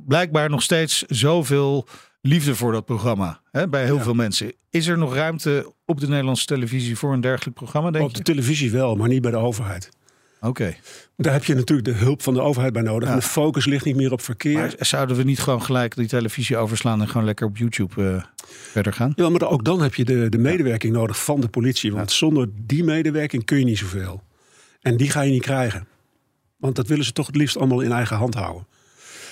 [0.08, 1.88] blijkbaar nog steeds zoveel
[2.22, 4.04] liefde voor dat programma hè, bij heel Ja.
[4.04, 4.52] veel mensen.
[4.69, 8.17] Is er nog ruimte op de Nederlandse televisie voor een dergelijk programma, denk Op de
[8.17, 8.24] je?
[8.24, 9.89] televisie wel, maar niet bij de overheid.
[10.41, 10.76] Oké.
[11.17, 13.08] Daar heb je natuurlijk de hulp van de overheid bij nodig.
[13.08, 13.13] Ja.
[13.13, 14.54] En de focus ligt niet meer op verkeer.
[14.58, 18.04] Maar zouden we niet gewoon gelijk die televisie overslaan en gewoon lekker op YouTube...
[18.15, 19.13] eh, verder gaan.
[19.15, 21.93] Ja, maar ook dan heb je de, de medewerking nodig van de politie.
[21.93, 24.24] Want zonder die medewerking kun je niet zoveel.
[24.82, 25.88] En die ga je niet krijgen.
[26.58, 28.67] Want dat willen ze toch het liefst allemaal in eigen hand houden.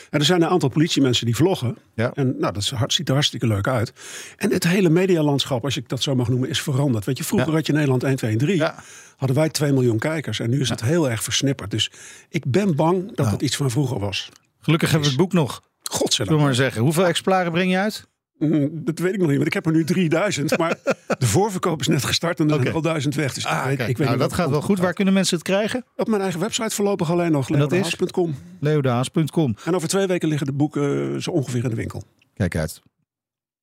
[0.09, 1.77] En er zijn een aantal politiemensen die vloggen.
[1.95, 2.11] Ja.
[2.13, 3.93] En nou, dat ziet er hartstikke leuk uit.
[4.37, 7.05] En het hele medialandschap, als ik dat zo mag noemen, is veranderd.
[7.05, 7.55] Weet je, vroeger Ja.
[7.55, 8.55] had je Nederland 1, 2 en 3.
[8.55, 8.75] Ja.
[9.17, 10.39] Hadden wij 2 miljoen kijkers.
[10.39, 11.71] En nu is het heel erg versnipperd.
[11.71, 11.91] Dus
[12.29, 14.29] ik ben bang dat het iets van vroeger was.
[14.59, 15.51] Gelukkig hebben we het boek nog.
[15.81, 16.37] Zullen Godzijdank.
[16.39, 16.81] we maar zeggen.
[16.81, 18.07] Hoeveel exemplaren breng je uit?
[18.39, 20.57] Mm, Dat weet ik nog niet, want ik heb er nu 3000.
[20.57, 20.77] Maar
[21.19, 22.69] de voorverkoop is net gestart en er zijn Oké.
[22.69, 23.33] er al duizend weg.
[23.33, 24.79] Dus ik kijk, ik weet nou, dat gaat wel goed.
[24.79, 25.85] Waar kunnen mensen het krijgen?
[25.95, 27.49] Op mijn eigen website voorlopig alleen nog.
[27.49, 28.35] Leodaas.com.
[28.59, 29.55] leodaas.com.
[29.65, 32.03] En over twee weken liggen de boeken eh, zo ongeveer in de winkel.
[32.33, 32.81] Kijk uit.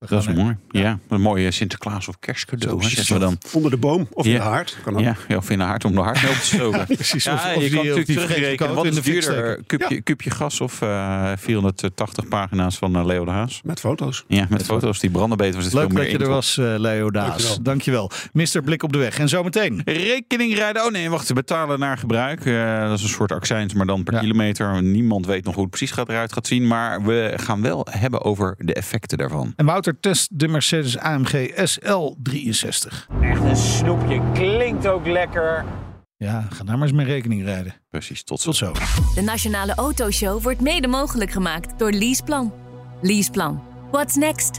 [0.09, 0.57] We Dat is mooi.
[0.71, 2.83] Ja, een mooie Sinterklaas of kerstcadeau.
[2.83, 3.39] hè, zeggen we dan.
[3.53, 4.77] Onder de boom of in de haard.
[4.85, 4.99] Kan.
[4.99, 6.87] Ja, ja, of in de haard om de hart mee op te stoken.
[6.97, 7.25] Precies.
[7.25, 8.75] Ja, Of- of je die- kan natuurlijk terugrekenen.
[8.75, 9.63] Wat in is de duurder?
[9.67, 13.61] Kupje, kupje gas of eh 480 pagina's van eh, Leo de Haas?
[13.65, 14.25] Met foto's.
[14.29, 16.75] Ja, met foto's die branden beter was het Leuk veel dat je er was, eh,
[16.79, 17.29] Leo Daas.
[17.31, 17.63] Dankjewel.
[17.63, 18.11] Dankjewel.
[18.33, 19.19] Mister Blik op de weg.
[19.19, 19.83] En zometeen.
[19.85, 20.85] Rekening rijden.
[20.85, 21.33] Oh nee, wacht.
[21.35, 22.47] Betalen naar gebruik.
[22.47, 24.21] Eh, dat is een soort accijns, maar dan per Ja.
[24.21, 24.83] kilometer.
[24.83, 26.67] Niemand weet nog hoe het precies gaat eruit gaat zien.
[26.67, 29.53] Maar we gaan wel hebben over de effecten daarvan.
[29.57, 33.07] En Wouter test de Mercedes AMG SL63.
[33.21, 34.23] Echt een snoepje.
[34.33, 35.65] Klinkt ook lekker.
[36.17, 37.75] Ja, ga daar maar eens mee rekening rijden.
[37.91, 38.51] Precies, tot zo.
[38.51, 38.73] Tot zo.
[39.15, 42.53] De Nationale Autoshow wordt mede mogelijk gemaakt door Leaseplan.
[43.01, 43.63] Leaseplan.
[43.91, 44.59] What's next?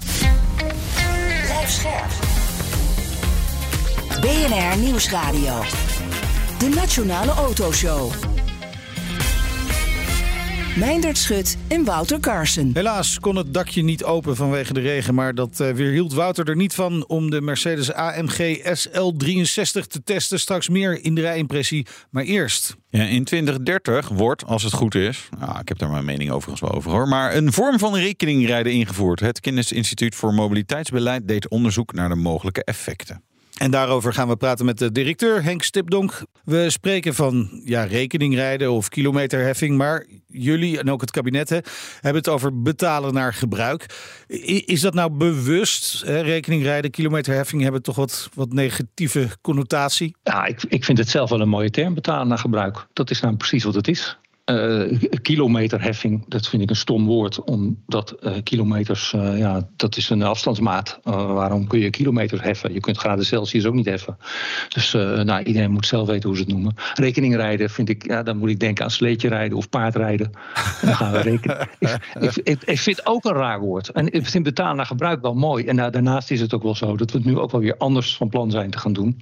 [1.45, 2.12] Blijf scherp.
[4.21, 5.62] BNR Nieuwsradio.
[6.60, 8.12] De Nationale Autoshow.
[10.75, 12.71] Meindert Schut en Wouter Carson.
[12.73, 16.55] Helaas kon het dakje niet open vanwege de regen, maar dat eh, weerhield Wouter er
[16.55, 20.39] niet van om de Mercedes AMG SL63 te testen.
[20.39, 22.75] Straks meer in de rijimpressie, maar eerst.
[22.89, 26.61] Ja, in 2030 wordt, als het goed is, nou, ik heb daar mijn mening overigens
[26.61, 29.19] wel over hoor, maar een vorm van rekeningrijden ingevoerd.
[29.19, 33.23] Het Kennisinstituut voor Mobiliteitsbeleid deed onderzoek naar de mogelijke effecten.
[33.56, 36.24] En daarover gaan we praten met de directeur Henk Stipdonk.
[36.44, 42.30] We spreken van ja, rekeningrijden of kilometerheffing, maar jullie en ook het kabinet hebben het
[42.30, 43.86] over betalen naar gebruik.
[44.65, 46.02] Is dat nou bewust?
[46.06, 46.22] Hè?
[46.22, 50.15] Rekeningrijden, kilometerheffing hebben toch wat, wat negatieve connotatie?
[50.24, 52.88] Ja, ik, ik vind het zelf wel een mooie term, betalen naar gebruik.
[52.94, 54.18] Dat is nou precies wat het is.
[54.45, 60.10] Eh, kilometerheffing, dat vind ik een stom woord, omdat eh, kilometers, eh, ja, dat is
[60.10, 60.99] een afstandsmaat.
[61.03, 62.73] Waarom kun je kilometers heffen?
[62.73, 64.17] Je kunt graden Celsius ook niet heffen.
[64.69, 66.75] Dus nou, iedereen moet zelf weten hoe ze het noemen.
[66.93, 70.31] Rekening rijden vind ik, ja, dan moet ik denken aan sleetje rijden of paardrijden.
[70.81, 71.60] En dan gaan we rekenen.
[71.79, 73.89] ik, ik, ik, ik vind het ook een raar woord.
[73.89, 75.65] En ik vind betalen naar gebruik wel mooi.
[75.65, 77.77] En nou, daarnaast is het ook wel zo dat we het nu ook wel weer
[77.77, 79.21] anders van plan zijn te gaan doen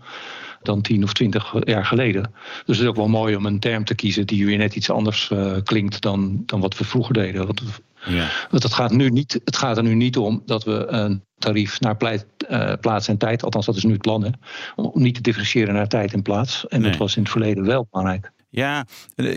[0.65, 2.21] dan tien of twintig jaar geleden.
[2.65, 4.89] Dus het is ook wel mooi om een term te kiezen die weer net iets
[4.89, 7.45] anders eh, klinkt dan, dan wat we vroeger deden.
[7.45, 7.61] Want,
[8.05, 8.27] Ja.
[8.49, 11.79] want het, gaat nu niet, het gaat er nu niet om dat we een tarief
[11.79, 14.29] naar pleit, eh, plaats en tijd, althans dat is nu het plan, hè,
[14.75, 16.67] om niet te differentiëren naar tijd en plaats.
[16.67, 16.89] En Nee.
[16.89, 18.31] dat was in het verleden wel belangrijk.
[18.55, 18.85] Ja,
[19.15, 19.35] eh,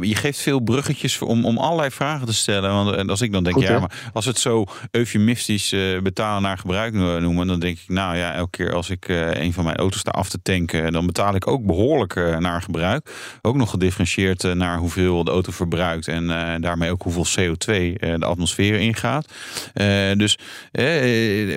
[0.00, 2.74] je, geeft veel bruggetjes om, om allerlei vragen te stellen.
[2.74, 6.42] Want als ik dan denk, Goed, ja, maar als we het zo eufemistisch eh, betalen
[6.42, 9.52] naar gebruik no- noemen, dan denk ik, nou ja, elke keer als ik eh, een
[9.52, 13.10] van mijn auto's sta af te tanken, dan betaal ik ook behoorlijk eh, naar gebruik.
[13.42, 16.26] Ook nog gedifferentieerd naar hoeveel de auto verbruikt en
[16.60, 19.32] daarmee ook hoeveel CO2 eh, de atmosfeer ingaat.
[20.16, 20.38] Dus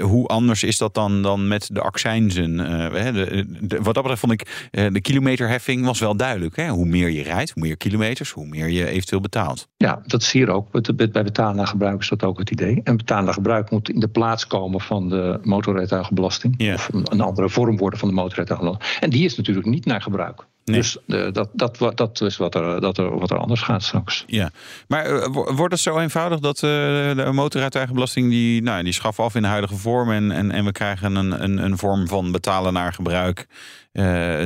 [0.02, 2.58] hoe anders is dat dan, dan met de accijnzen?
[2.58, 6.56] Hè, de, de- wat dat betreft vond ik de kilometerheffing was wel duidelijk.
[6.56, 6.68] Hè?
[6.70, 9.68] Hoe meer je rijdt, hoe meer kilometers, hoe meer je eventueel betaalt.
[9.78, 10.96] Ja, dat is hier ook.
[11.12, 12.82] Bij betalen naar gebruik is dat ook het idee.
[12.84, 16.74] En betalen naar gebruik moet in de plaats komen van de motorrijtuigenbelasting.
[16.74, 19.00] Of een, andere vorm worden van de motorrijtuigenbelasting.
[19.00, 20.46] En die is natuurlijk niet naar gebruik.
[20.66, 20.76] Nee.
[20.80, 24.24] Dus eh, dat, dat, dat is wat er, dat er, wat er anders gaat straks.
[24.28, 24.52] Ja,
[24.88, 29.20] maar eh, wo- wordt het zo eenvoudig dat eh, de motorrijtuigenbelasting die, nou, die schaft
[29.20, 32.32] af in de huidige vorm en, en, en we krijgen een, een, een vorm van
[32.32, 33.48] betalen naar gebruik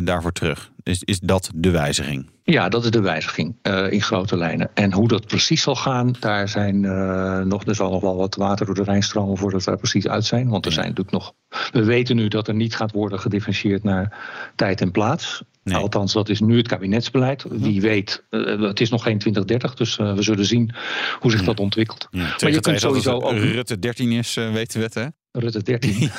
[0.03, 0.71] daarvoor terug?
[0.85, 2.29] Is, is dat de wijziging?
[2.43, 4.69] Ja, dat is de wijziging eh, in grote lijnen.
[4.73, 8.35] En hoe dat precies zal gaan, daar zijn eh, nog, er zal nog wel wat
[8.35, 10.49] water door de Rijn stromen voordat we er precies uit zijn.
[10.49, 11.33] Want er zijn natuurlijk nog.
[11.71, 14.17] We weten nu dat er niet gaat worden gedifferentieerd naar
[14.55, 15.43] tijd en plaats.
[15.63, 15.77] Nee.
[15.77, 17.45] Althans, dat is nu het kabinetsbeleid.
[17.49, 20.73] Wie weet, eh, het is nog geen 2030, dus we zullen zien
[21.19, 22.07] hoe zich dat ontwikkelt.
[22.11, 23.31] Ja, maar je kunt sowieso ook.
[23.31, 25.07] Rutte 13 is, eh, weten we het hè?
[25.37, 25.99] Rutte 13.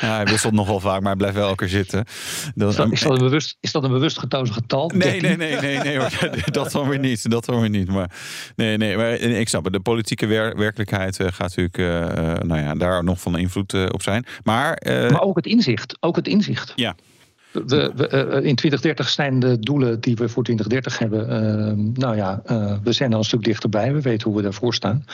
[0.00, 2.04] ja, hij wisselt nogal vaak, maar hij blijft wel elke keer zitten.
[2.54, 4.90] Dan, Is dat, is, dat een bewust, is dat een bewust gekozen getal?
[4.94, 5.38] Nee, 13?
[5.38, 6.10] nee, nee, nee, nee hoor.
[6.50, 7.30] dat dan weer niet.
[7.30, 7.88] Dat dan weer niet.
[7.88, 8.10] Maar
[8.56, 9.72] nee, nee, maar ik snap het.
[9.72, 14.02] De politieke wer- werkelijkheid eh, gaat natuurlijk eh, nou ja, daar nog van invloed op
[14.02, 14.26] zijn.
[14.44, 15.96] Maar, eh, Maar ook het inzicht.
[16.00, 16.72] Ook het inzicht.
[16.76, 16.94] ja.
[17.66, 21.28] We, we, uh, in 2030 zijn de doelen die we voor 2030 hebben.
[21.28, 23.92] Uh, nou ja, uh, we zijn al een stuk dichterbij.
[23.92, 25.04] We weten hoe we daarvoor staan.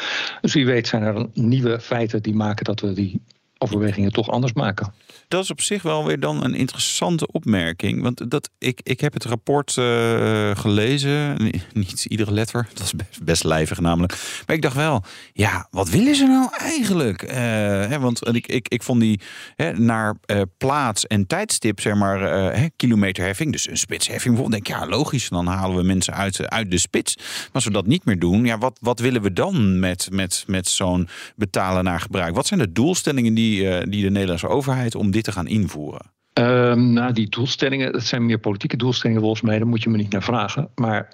[0.40, 3.20] Dus wie weet zijn er nieuwe feiten die maken dat we die
[3.59, 4.92] overwegingen toch anders maken.
[5.33, 8.03] Dat is op zich wel weer dan een interessante opmerking.
[8.03, 11.37] Want dat, ik, ik heb het rapport uh, gelezen.
[11.73, 12.68] Niet iedere letter.
[12.75, 14.42] Dat is best, best lijvig namelijk.
[14.47, 17.23] Maar ik dacht wel, ja, wat willen ze nou eigenlijk?
[17.23, 19.21] Uh, hè, want ik, ik, ik vond die
[19.57, 22.21] hè, naar uh, plaats en tijdstip, zeg maar,
[22.55, 23.53] hè, kilometerheffing.
[23.53, 24.66] Dus een spitsheffing bijvoorbeeld.
[24.66, 25.29] Denk ja, logisch.
[25.29, 27.16] Dan halen we mensen uit, uit de spits.
[27.16, 30.45] Maar als we dat niet meer doen, ja, wat, wat willen we dan met, met,
[30.47, 32.35] met zo'n betalen naar gebruik?
[32.35, 36.11] Wat zijn de doelstellingen die, die de Nederlandse overheid om dit te gaan invoeren?
[36.39, 39.97] Um, nou, die doelstellingen, dat zijn meer politieke doelstellingen volgens mij, daar moet je me
[39.97, 40.69] niet naar vragen.
[40.75, 41.09] Maar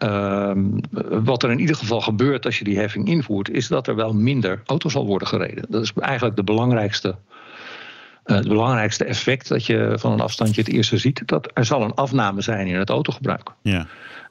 [0.51, 0.81] um,
[1.25, 4.15] wat er in ieder geval gebeurt als je die heffing invoert, is dat er wel
[4.15, 5.65] minder auto's zal worden gereden.
[5.69, 10.71] Dat is eigenlijk de belangrijkste, uh, het belangrijkste effect dat je van een afstandje het
[10.71, 11.23] eerste ziet.
[11.27, 13.51] Dat er zal een afname zijn in het autogebruik.
[13.63, 13.87] Ja.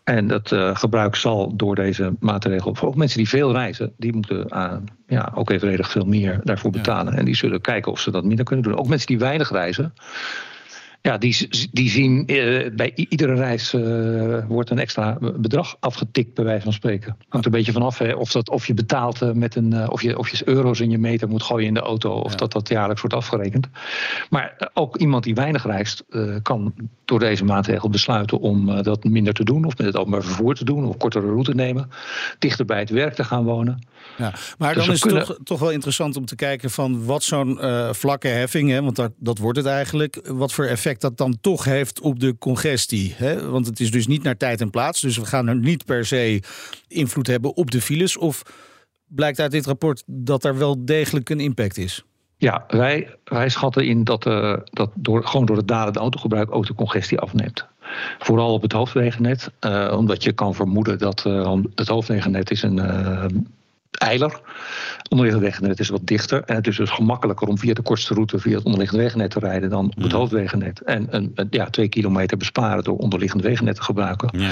[0.08, 4.46] En dat uh, gebruik zal door deze maatregel, ook mensen die veel reizen, die moeten
[4.54, 4.74] uh,
[5.08, 7.14] ja, ook evenredig veel meer daarvoor betalen.
[7.14, 7.20] Ja.
[7.20, 8.78] En die zullen kijken of ze dat minder kunnen doen.
[8.78, 9.94] Ook mensen die weinig reizen,
[11.08, 16.44] ja, die, die zien uh, bij iedere reis uh, wordt een extra bedrag afgetikt, bij
[16.44, 17.18] wijze van spreken.
[17.28, 19.90] Hangt een beetje vanaf of, dat, of je betaalt uh, met een.
[19.90, 22.38] of, je, of je euro's in je meter moet gooien in de auto, of ja.
[22.38, 23.68] dat dat jaarlijks wordt afgerekend.
[24.30, 26.04] Maar ook iemand die weinig reist,
[26.42, 26.74] kan
[27.06, 30.66] door deze maatregel besluiten om dat minder te doen, of met het openbaar vervoer te
[30.66, 31.90] doen, of kortere route nemen,
[32.40, 33.80] dichter bij het werk te gaan wonen.
[34.18, 37.24] Ja, maar dus dan is het toch, toch wel interessant om te kijken van wat
[37.24, 41.18] zo'n uh, vlakke heffing, hè, want dat, dat wordt het eigenlijk, wat voor effect dat
[41.18, 43.14] dan toch heeft op de congestie.
[43.18, 43.50] Hè?
[43.50, 46.06] Want het is dus niet naar tijd en plaats, dus we gaan er niet per
[46.06, 46.42] se
[46.88, 48.18] invloed hebben op de files.
[48.18, 48.42] Of
[49.08, 52.04] blijkt uit dit rapport dat er wel degelijk een impact is?
[52.38, 56.68] Ja, wij, wij schatten in dat, uh, dat door, gewoon door het dalende autogebruik ook
[56.68, 57.66] de congestie afneemt.
[58.20, 62.80] Vooral op het hoofdwegennet, uh, omdat je kan vermoeden dat uh, het hoofdwegennet is een
[63.92, 64.40] eiler.
[65.10, 66.44] Onderliggende wegennet is wat dichter.
[66.44, 69.40] En het is dus gemakkelijker om via de kortste route via het onderliggende wegennet te
[69.40, 70.16] rijden dan op het Mhm.
[70.16, 70.82] hoofdwegennet.
[70.82, 74.40] En een, ja, twee kilometer besparen door onderliggende wegennet te gebruiken.
[74.40, 74.52] Ja.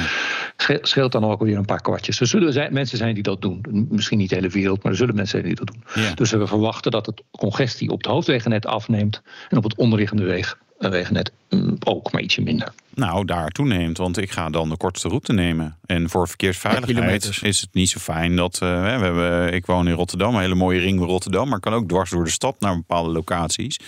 [0.57, 2.19] Sche- Scheelt dan ook weer een paar kwartjes.
[2.19, 3.85] Er zullen zijn, mensen zijn die dat doen.
[3.89, 6.15] Misschien niet de hele wereld, maar er zullen mensen zijn die dat doen.
[6.15, 9.21] Dus we verwachten dat het congestie op het hoofdwegennet afneemt.
[9.49, 11.44] En op het onderliggende weeg, eh, wegennet mm,
[11.83, 12.73] ook, maar ietsje minder.
[12.95, 15.77] Nou, daar toeneemt, want ik ga dan de kortste route nemen.
[15.85, 19.53] En voor verkeersveiligheid is het niet zo fijn dat eh, we hebben.
[19.53, 22.09] Ik woon in Rotterdam, een hele mooie ring bij Rotterdam, maar ik kan ook dwars
[22.09, 23.79] door de stad naar bepaalde locaties.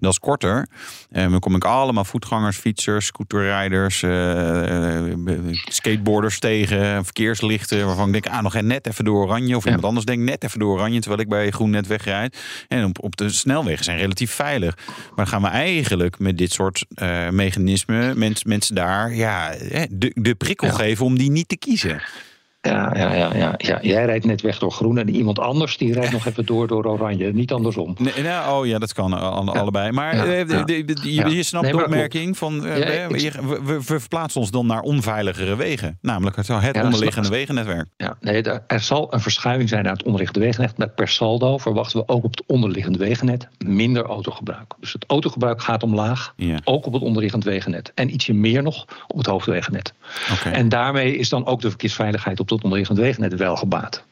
[0.00, 0.68] Dat is korter.
[1.10, 5.18] En dan kom ik allemaal voetgangers, fietsers, scooterrijders, eh, eh,
[5.52, 9.56] skateboarders tegen, verkeerslichten, waarvan ik denk, ah, nog net even door oranje.
[9.56, 12.38] Of iemand anders denkt net even door oranje, terwijl ik bij groen net wegrijd.
[12.68, 14.76] En op, op de snelwegen zijn relatief veilig.
[14.86, 16.84] Maar dan gaan we eigenlijk met dit soort
[17.30, 19.54] mechanismen mens, mensen daar ja,
[19.90, 20.72] de, de prikkel Ja.
[20.74, 22.02] geven om die niet te kiezen.
[22.68, 23.78] Ja, ja, ja, ja, ja.
[23.82, 26.84] Jij rijdt net weg door groen en iemand anders die rijdt nog even door door
[26.86, 27.32] oranje.
[27.32, 27.94] Niet andersom.
[27.98, 29.92] Nee, nou, oh ja, dat kan eh, alle- allebei.
[29.92, 31.26] Maar Ja, eh, de- de- de- je, Ja.
[31.26, 34.50] je snapt Nee, de opmerking van eh, Ja, we, ik- je- we, we verplaatsen ons
[34.50, 35.98] dan naar onveiligere wegen.
[36.00, 37.86] Namelijk het, het onderliggende wegennetwerk.
[37.96, 40.78] Ja, nee, er er zal een verschuiving zijn naar het onderliggende wegennet.
[40.78, 44.74] Maar per saldo verwachten we ook op het onderliggende wegennet minder autogebruik.
[44.80, 46.58] Dus het autogebruik gaat omlaag, Ja.
[46.64, 47.92] ook op het onderliggend wegennet.
[47.94, 49.92] En ietsje meer nog op het hoofdwegennet.
[50.32, 50.48] Oké.
[50.48, 54.04] En daarmee is dan ook de verkeersveiligheid op het onderliggend wegennet wel gebaat.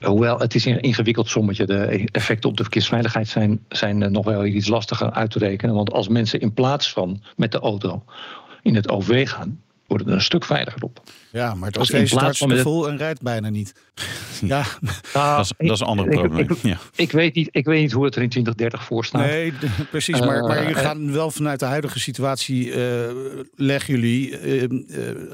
[0.00, 1.66] Hoewel het is een ingewikkeld sommetje.
[1.66, 5.74] De effecten op de verkeersveiligheid zijn, zijn eh, nog wel iets lastiger uit te rekenen.
[5.74, 8.04] Want als mensen in plaats van met de auto
[8.62, 11.02] in het OV gaan, worden er een stuk veiliger op.
[11.32, 13.72] Ja, maar het Als OV start plaats van het- vol en rijdt bijna niet.
[14.40, 14.64] Ja,
[15.12, 16.38] Dat is, dat is een ander probleem.
[16.50, 16.78] ik- ja.
[16.94, 19.20] Ik weet, niet, ik weet niet hoe het er in 2030 voor staat.
[19.26, 19.52] nee,
[19.90, 20.20] precies.
[20.20, 23.10] Maar, maar jullie Eh, gaan wel vanuit de huidige situatie, eh,
[23.54, 24.70] leggen jullie, eh, eh,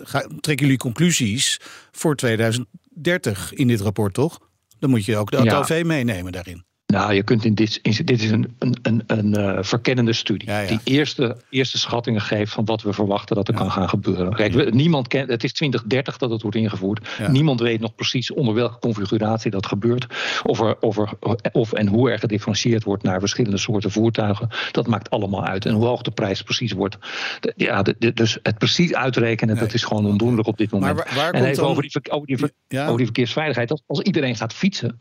[0.02, 1.60] ga- trekken jullie conclusies
[1.92, 4.38] voor 2030 in dit rapport, toch?
[4.78, 5.58] Dan moet je ook de Ja.
[5.58, 6.64] OV meenemen daarin.
[6.92, 10.48] Nou, je kunt in dit, in, dit is een, een, een, een eh, verkennende studie.
[10.48, 10.68] Ja, ja.
[10.68, 14.34] Die eerste, eerste schattingen geeft van wat we verwachten dat er kan gaan gebeuren.
[14.34, 17.08] Kijk, we- niemand kent, het is 2030 dat het wordt ingevoerd.
[17.30, 20.06] Niemand weet nog precies onder welke configuratie dat gebeurt.
[20.42, 21.08] Of, er, of, er,
[21.52, 24.48] of en hoe er gedifferentieerd wordt naar verschillende soorten voertuigen.
[24.72, 25.66] Dat maakt allemaal uit.
[25.66, 26.96] En hoe hoog de prijs precies wordt.
[27.40, 30.94] De- ja, de- de- dus het precies uitrekenen, dat is gewoon ondoenlijk op dit moment.
[30.96, 31.70] Maar waar, waar en komt even dan...
[31.70, 32.36] over die, ver- over die,
[32.82, 33.82] over die verkeersveiligheid.
[33.86, 34.96] Als iedereen gaat fietsen,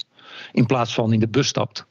[0.52, 1.86] in plaats van in de bus stapt.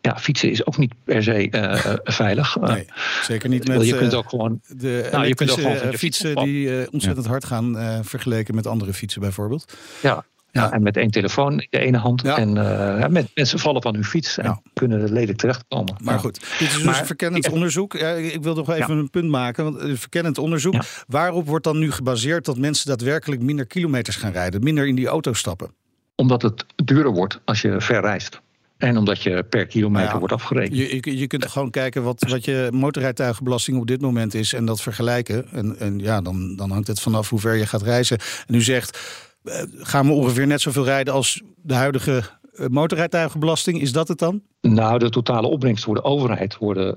[0.00, 2.56] Ja, fietsen is ook niet per se eh, eh, veilig.
[2.56, 2.86] Eh, Nee,
[3.22, 4.60] zeker niet met je kunt ook gewoon.
[4.66, 8.92] de Nou, je kunt ook gewoon fietsen fiets die ontzettend hard gaan vergeleken met andere
[8.92, 9.76] fietsen bijvoorbeeld.
[10.02, 10.72] Ja, Ja.
[10.72, 12.24] En met één telefoon in de ene hand.
[12.24, 15.96] En uh, met, mensen vallen van hun fiets en kunnen lelijk terechtkomen.
[16.02, 17.94] Maar goed, dit is dus maar, een verkennend onderzoek.
[17.94, 19.64] ik wil nog even een punt maken.
[19.64, 20.74] Want een verkennend onderzoek.
[21.06, 24.62] Waarop wordt dan nu gebaseerd dat mensen daadwerkelijk minder kilometers gaan rijden?
[24.62, 25.70] Minder in die auto stappen?
[26.16, 28.40] Omdat het duurder wordt als je ver reist.
[28.76, 30.76] En omdat je per kilometer wordt afgerekend.
[30.76, 34.64] Je, je, je, kunt gewoon kijken wat, wat je motorrijtuigenbelasting op dit moment is en
[34.64, 35.48] dat vergelijken.
[35.52, 38.18] En, en ja, dan, dan hangt het vanaf hoe ver je gaat reizen.
[38.46, 38.98] En u zegt,
[39.42, 42.22] eh, gaan we ongeveer net zoveel rijden als de huidige
[42.54, 43.80] eh, motorrijtuigenbelasting?
[43.80, 44.42] Is dat het dan?
[44.60, 46.94] Nou, de totale opbrengst voor de overheid worden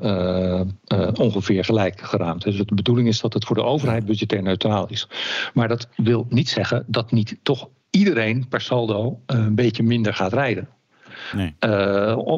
[0.91, 2.43] uh, ongeveer gelijk geraamd.
[2.43, 5.07] Dus de bedoeling is dat het voor de overheid budgetair neutraal is.
[5.53, 10.33] Maar dat wil niet zeggen dat niet toch iedereen per saldo een beetje minder gaat
[10.33, 10.69] rijden.
[11.33, 11.55] Nee.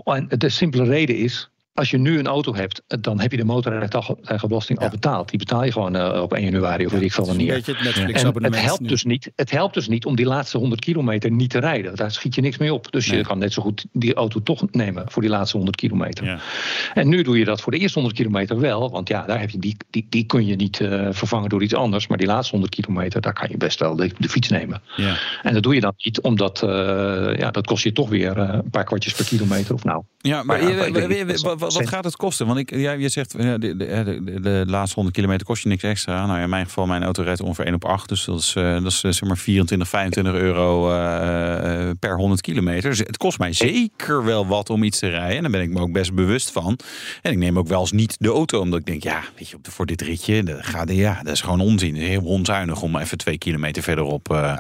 [0.03, 3.43] en de simpele reden is als je nu een auto hebt, dan heb je de
[3.43, 5.29] motorrijtuigenbelasting al betaald.
[5.29, 7.53] Die betaal je gewoon uh, op 1 januari of weet ik veel wanneer.
[7.53, 11.49] Het, het helpt, dus niet, het helpt dus niet om die laatste 100 kilometer niet
[11.49, 11.95] te rijden.
[11.95, 12.91] Daar schiet je niks mee op.
[12.91, 16.25] Dus je kan net zo goed die auto toch nemen voor die laatste 100 kilometer.
[16.25, 16.39] Ja.
[16.93, 18.89] En nu doe je dat voor de eerste 100 kilometer wel.
[18.89, 21.75] Want ja, daar heb je die, die, die kun je niet uh, vervangen door iets
[21.75, 22.07] anders.
[22.07, 24.81] Maar die laatste 100 kilometer, daar kan je best wel de, de fiets nemen.
[24.95, 25.17] Ja.
[25.43, 26.69] En dat doe je dan niet, omdat uh,
[27.37, 29.73] ja, dat kost je toch weer een paar kwartjes per kilometer.
[29.73, 30.03] Of nou.
[30.17, 32.45] Ja, maar, maar wat, gaat het kosten?
[32.47, 35.83] Want ik, ja, je zegt de, de, de, de, laatste 100 kilometer kost je niks
[35.83, 36.25] extra.
[36.25, 38.09] Nou, in mijn geval, mijn auto rijdt ongeveer 1 op 8.
[38.09, 42.89] Dus dat is, uh, dat is zeg maar 24, 25 euro uh, per 100 kilometer.
[42.89, 45.35] Dus het kost mij zeker wel wat om iets te rijden.
[45.35, 46.79] En daar ben ik me ook best bewust van.
[47.21, 49.57] En ik neem ook wel eens niet de auto, omdat ik denk, ja, weet je,
[49.61, 51.93] voor dit ritje, dat, gaat, ja, dat is gewoon onzin.
[51.93, 54.31] Het is heel onzuinig om even twee kilometer verderop.
[54.31, 54.57] Uh,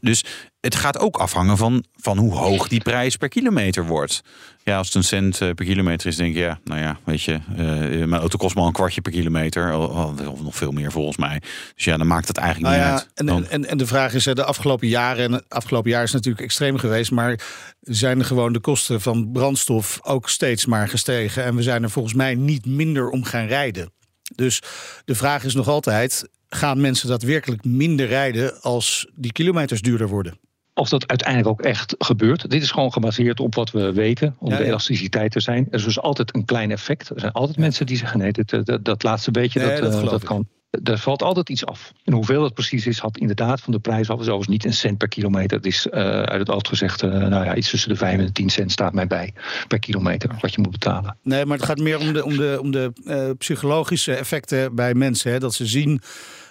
[0.00, 0.24] dus
[0.66, 4.22] het gaat ook afhangen van, van hoe hoog die prijs per kilometer wordt.
[4.62, 7.22] Ja, als het een cent eh, per kilometer is, denk je, ja, nou ja, weet
[7.22, 7.58] je, uh,
[8.06, 11.42] mijn auto kost maar een kwartje per kilometer, of nog veel meer volgens mij.
[11.74, 13.28] Dus ja, dan maakt het eigenlijk nou niet ja, uit.
[13.28, 16.44] En, en, en de vraag is, de afgelopen jaren, en het afgelopen jaar is natuurlijk
[16.44, 17.40] extreem geweest, maar
[17.80, 21.44] zijn gewoon de kosten van brandstof ook steeds maar gestegen.
[21.44, 23.92] En we zijn er volgens mij niet minder om gaan rijden.
[24.34, 24.62] Dus
[25.04, 30.38] de vraag is nog altijd, gaan mensen daadwerkelijk minder rijden als die kilometers duurder worden?
[30.78, 32.50] Of dat uiteindelijk ook echt gebeurt.
[32.50, 35.66] Dit is gewoon gebaseerd op wat we weten, om de elasticiteit te zijn.
[35.70, 37.08] Er is dus altijd een klein effect.
[37.08, 40.24] Er zijn altijd mensen die zeggen: nee, dat, dat, laatste beetje, dat, dat, uh, dat
[40.24, 40.48] kan.
[40.84, 41.92] Er valt altijd iets af.
[42.04, 44.20] En hoeveel dat precies is, had inderdaad van de prijs af.
[44.20, 45.56] is overigens niet een cent per kilometer.
[45.56, 48.26] Het is uh, uit het oud gezegd, uh, nou ja, iets tussen de 5 en
[48.26, 49.32] de 10 cent staat mij bij
[49.68, 51.16] per kilometer wat je moet betalen.
[51.22, 54.94] Nee, maar het gaat meer om de, om de, om de uh, psychologische effecten bij
[54.94, 55.32] mensen.
[55.32, 56.00] Hè, dat ze zien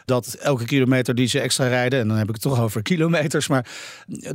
[0.06, 3.48] dat elke kilometer die ze extra rijden, en dan heb ik het toch over kilometers,
[3.48, 3.68] maar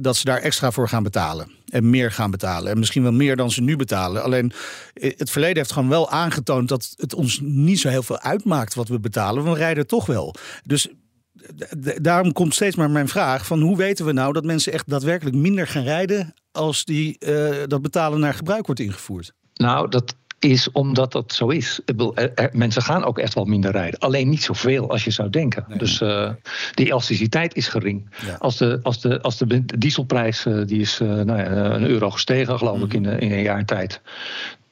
[0.00, 1.50] dat ze daar extra voor gaan betalen.
[1.68, 2.72] En meer gaan betalen.
[2.72, 4.22] En misschien wel meer dan ze nu betalen.
[4.22, 4.52] Alleen
[4.94, 8.88] het verleden heeft gewoon wel aangetoond dat het ons niet zo heel veel uitmaakt wat
[8.88, 9.44] we betalen.
[9.44, 10.34] We rijden toch wel.
[10.64, 10.88] Dus
[12.02, 15.36] daarom komt steeds maar mijn vraag: van hoe weten we nou dat mensen echt daadwerkelijk
[15.36, 19.32] minder gaan rijden als die, uh, dat betalen naar gebruik wordt ingevoerd?
[19.54, 21.80] Nou, dat, is omdat dat zo is.
[22.52, 24.00] mensen gaan ook echt wel minder rijden.
[24.00, 25.64] Alleen niet zoveel als je zou denken.
[25.76, 26.30] Dus uh,
[26.74, 28.10] die elasticiteit is gering.
[28.38, 32.10] Als, de, als, de, als de dieselprijs uh, die is uh, nou ja, een euro
[32.10, 33.04] gestegen, geloof ik, mhm.
[33.04, 34.00] in, in een jaar tijd.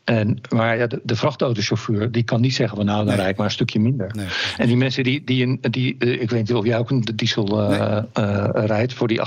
[0.09, 3.37] En, maar ja, de, de vrachtautochauffeur die kan niet zeggen van nou, dan rijd ik
[3.37, 4.11] maar een stukje minder.
[4.57, 7.44] En die mensen die, die, die uh, ik weet niet of jij ook een diesel
[7.44, 7.79] nee.
[7.79, 9.21] uh, rijdt voor die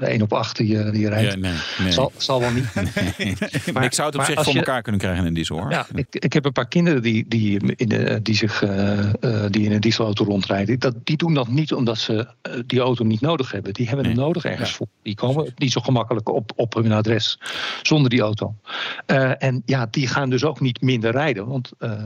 [0.00, 1.32] 1 op 8 die, die rijdt.
[1.32, 1.38] Ja,
[1.82, 2.64] nee, Zal, zal wel niet.
[3.72, 5.70] maar, ik zou het op zich voor je, elkaar kunnen krijgen in een diesel hoor.
[5.70, 8.64] Ja, ik, ik heb een paar kinderen die, die, in, de, die, zich,
[9.50, 10.78] die in een dieselauto rondrijden.
[10.78, 12.26] Dat, die doen dat niet omdat ze
[12.66, 13.72] die auto niet nodig hebben.
[13.72, 14.86] Die hebben hem nodig ergens voor.
[15.02, 17.38] Die komen niet zo gemakkelijk op, op hun adres
[17.82, 18.54] zonder die auto.
[19.38, 21.46] en ja, die gaan dus ook niet minder rijden.
[21.46, 22.02] Want uh,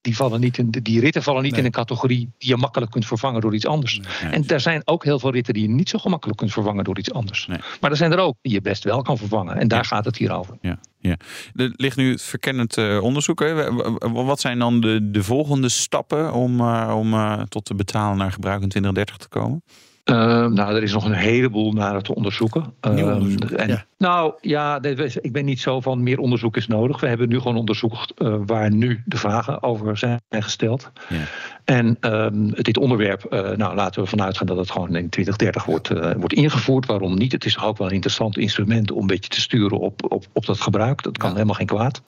[0.00, 3.06] die, vallen niet in, die ritten vallen niet in een categorie die je makkelijk kunt
[3.06, 4.00] vervangen door iets anders.
[4.30, 6.98] en er zijn ook heel veel ritten die je niet zo gemakkelijk kunt vervangen door
[6.98, 7.46] iets anders.
[7.46, 7.58] Nee.
[7.80, 9.56] Maar er zijn er ook die je best wel kan vervangen.
[9.56, 10.58] En daar gaat het hier over.
[10.60, 10.78] Ja.
[11.00, 11.16] Ja.
[11.54, 13.40] Er ligt nu verkennend uh, onderzoek.
[13.40, 13.72] Hè?
[14.12, 18.32] Wat zijn dan de, de volgende stappen om, uh, om uh, tot te betalen naar
[18.32, 19.62] gebruik in 2030 te komen?
[20.10, 22.74] Uh, nou, er is nog een heleboel naar te onderzoeken.
[22.88, 23.08] Uh,
[23.56, 24.82] en, Nou ja,
[25.20, 27.00] ik ben niet zo van meer onderzoek is nodig.
[27.00, 30.90] We hebben nu gewoon onderzocht uh, waar nu de vragen over zijn gesteld.
[31.08, 31.16] Ja.
[31.64, 35.64] En ehm, dit onderwerp, eh, nou laten we vanuit gaan dat het gewoon in 2030
[35.64, 36.86] wordt, uh, wordt ingevoerd.
[36.86, 37.32] Waarom niet?
[37.32, 40.46] Het is ook wel een interessant instrument om een beetje te sturen op, op, op
[40.46, 41.02] dat gebruik.
[41.02, 41.34] Dat kan ja.
[41.34, 42.02] helemaal geen kwaad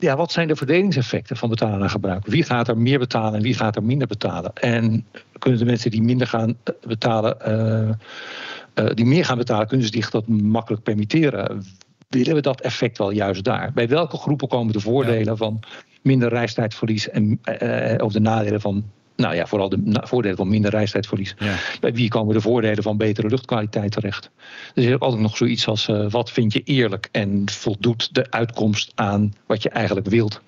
[0.00, 2.26] ja, wat zijn de verdelingseffecten van betalen en gebruik?
[2.26, 4.52] Wie gaat er meer betalen en wie gaat er minder betalen?
[4.54, 5.06] En
[5.38, 9.86] kunnen de mensen die minder gaan eh, betalen, uh, uh, die meer gaan betalen, kunnen
[9.86, 11.64] ze zich dat makkelijk permitteren?
[12.08, 13.72] Willen we dat effect wel juist daar?
[13.72, 15.36] Bij welke groepen komen de voordelen ja.
[15.36, 15.60] van
[16.02, 18.84] minder reistijdverlies en uh, of de nadelen van
[19.20, 21.34] nou ja, vooral de voordelen van minder reistijdverlies.
[21.80, 24.30] Bij wie komen de voordelen van betere luchtkwaliteit terecht?
[24.74, 28.30] Dus je hebt altijd nog zoiets als uh, wat vind je eerlijk en voldoet de
[28.30, 30.40] uitkomst aan wat je eigenlijk wilt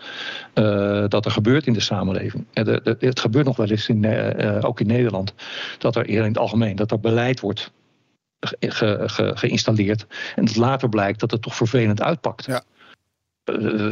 [0.54, 2.44] uh, dat er gebeurt in de samenleving.
[2.52, 5.34] En de, de, het gebeurt nog wel eens in, uh, ook in Nederland
[5.78, 7.72] dat er in het algemeen dat er beleid wordt
[8.40, 12.44] ge, ge, geïnstalleerd en dat later blijkt dat het toch vervelend uitpakt.
[12.44, 12.62] Ja.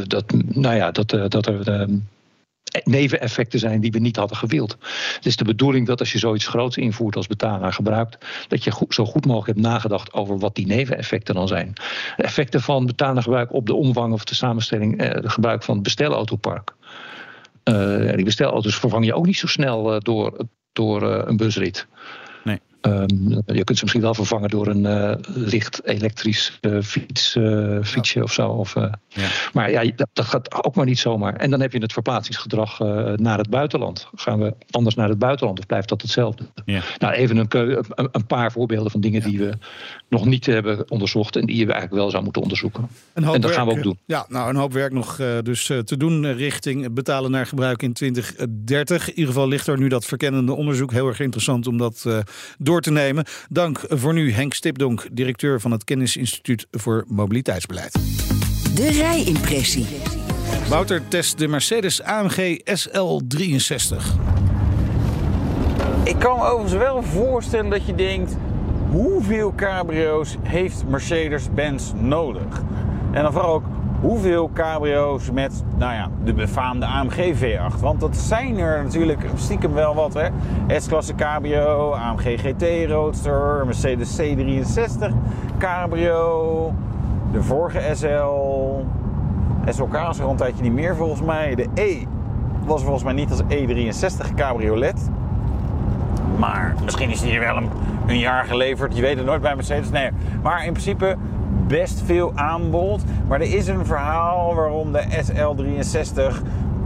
[0.07, 1.89] dat, nou ja, dat, dat er
[2.85, 4.77] neveneffecten zijn die we niet hadden gewild.
[5.15, 8.73] Het is de bedoeling dat als je zoiets groots invoert als betalen gebruikt, dat je
[8.89, 11.73] zo goed mogelijk hebt nagedacht over wat die neveneffecten dan zijn.
[12.17, 15.83] De effecten van gebruik op de omvang of de samenstelling, eh, de gebruik van het
[15.83, 16.75] bestelautopark.
[17.65, 21.87] Uh, die bestelauto's vervang je ook niet zo snel uh, door, door uh, een busrit.
[22.83, 27.79] Um, je kunt ze misschien wel vervangen door een uh, licht elektrisch uh, fiets, uh,
[27.83, 28.25] fietsje ja.
[28.25, 28.49] of zo.
[28.49, 28.75] Of,
[29.09, 29.29] ja.
[29.53, 31.37] Maar ja, dat, dat, gaat ook maar niet zomaar.
[31.37, 32.79] En dan heb je het verplaatsingsgedrag
[33.17, 34.09] naar het buitenland.
[34.15, 36.45] Gaan we anders naar het buitenland of blijft dat hetzelfde?
[36.65, 36.83] Ja.
[36.99, 39.53] Nou, even een, een, een, paar voorbeelden van dingen die we
[40.09, 42.89] nog niet hebben onderzocht en die we eigenlijk wel zouden moeten onderzoeken.
[43.13, 43.99] En dat werk, gaan we ook doen.
[44.05, 49.09] Ja, nou, een hoop werk nog dus te doen richting betalen naar gebruik in 2030.
[49.09, 50.93] In ieder geval ligt er nu dat verkennende onderzoek.
[50.93, 52.07] Heel erg interessant om dat
[52.59, 53.25] door te nemen.
[53.49, 57.93] Dank voor nu Henk Stipdonk, directeur van het Kennisinstituut voor Mobiliteitsbeleid.
[58.75, 59.87] De rijimpressie.
[60.69, 63.97] Wouter test de Mercedes AMG SL63.
[66.05, 68.37] Ik kan me overigens wel voorstellen dat je denkt...
[68.91, 72.63] hoeveel cabrio's heeft Mercedes-Benz nodig?
[73.13, 73.65] En dan vooral ook,
[74.01, 77.81] hoeveel cabrio's met nou ja, de befaamde AMG V8.
[77.81, 80.15] Want dat zijn er natuurlijk stiekem wel wat.
[80.15, 80.29] hè?
[80.81, 85.13] S-klasse cabrio, AMG GT Roadster, Mercedes C63
[85.59, 86.73] cabrio,
[87.33, 88.85] de vorige SL.
[89.69, 91.55] SLK is er al een tijdje niet meer volgens mij.
[91.55, 92.05] De E
[92.65, 95.11] was volgens mij niet als E63 cabriolet.
[96.39, 97.69] Maar misschien is die wel een,
[98.07, 98.97] een jaar geleverd.
[98.97, 99.91] Je weet het nooit bij Mercedes.
[99.91, 100.11] Nee,
[100.43, 101.17] maar in principe
[101.71, 103.03] best veel aanbod.
[103.29, 106.37] Maar er is een verhaal waarom de SL63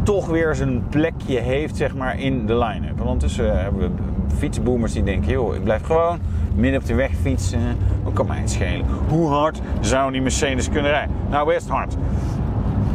[0.03, 2.97] toch weer zijn plekje heeft zeg maar, in de line-up.
[2.97, 3.91] Want ondertussen hebben we
[4.37, 5.31] fietsboomers die denken...
[5.31, 6.19] joh, ik blijf gewoon
[6.55, 7.77] midden op de weg fietsen.
[8.03, 8.87] Wat kan mij het schelen?
[9.09, 11.15] Hoe hard zou die Mercedes kunnen rijden?
[11.31, 11.97] Nou, best hard.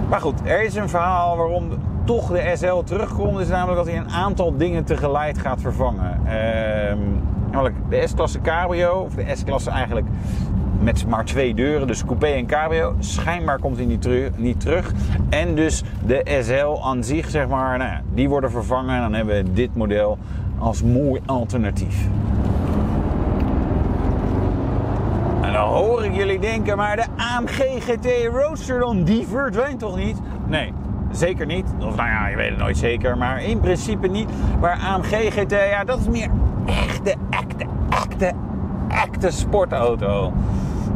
[0.10, 1.70] Maar goed, er is een verhaal waarom
[2.04, 3.40] toch de SL terugkomt.
[3.40, 6.20] is namelijk dat hij een aantal dingen tegelijk gaat vervangen.
[6.26, 7.00] Ehm,
[7.52, 10.08] namelijk de S-klasse cabrio, of de S-klasse eigenlijk
[10.80, 12.96] met maar twee deuren, dus coupé en cabrio.
[13.00, 14.92] Schijnbaar komt hij niet, teru niet terug.
[15.30, 18.96] En dus de SL aan zich, zeg maar, nou die worden vervangen.
[18.96, 20.18] En dan hebben we dit model
[20.58, 22.08] als mooi alternatief.
[25.42, 29.98] En dan hoor ik jullie denken, maar de AMG GT Roadster dan, die verdwijnt toch
[29.98, 30.18] niet?
[30.48, 30.74] Nee,
[31.12, 31.66] zeker niet.
[31.80, 34.30] Of nou ja, je weet het nooit zeker, maar in principe niet.
[34.60, 36.30] Maar AMG GT, ja, dat is meer
[36.66, 38.32] echte, echte, echte,
[38.88, 40.34] echte sportauto.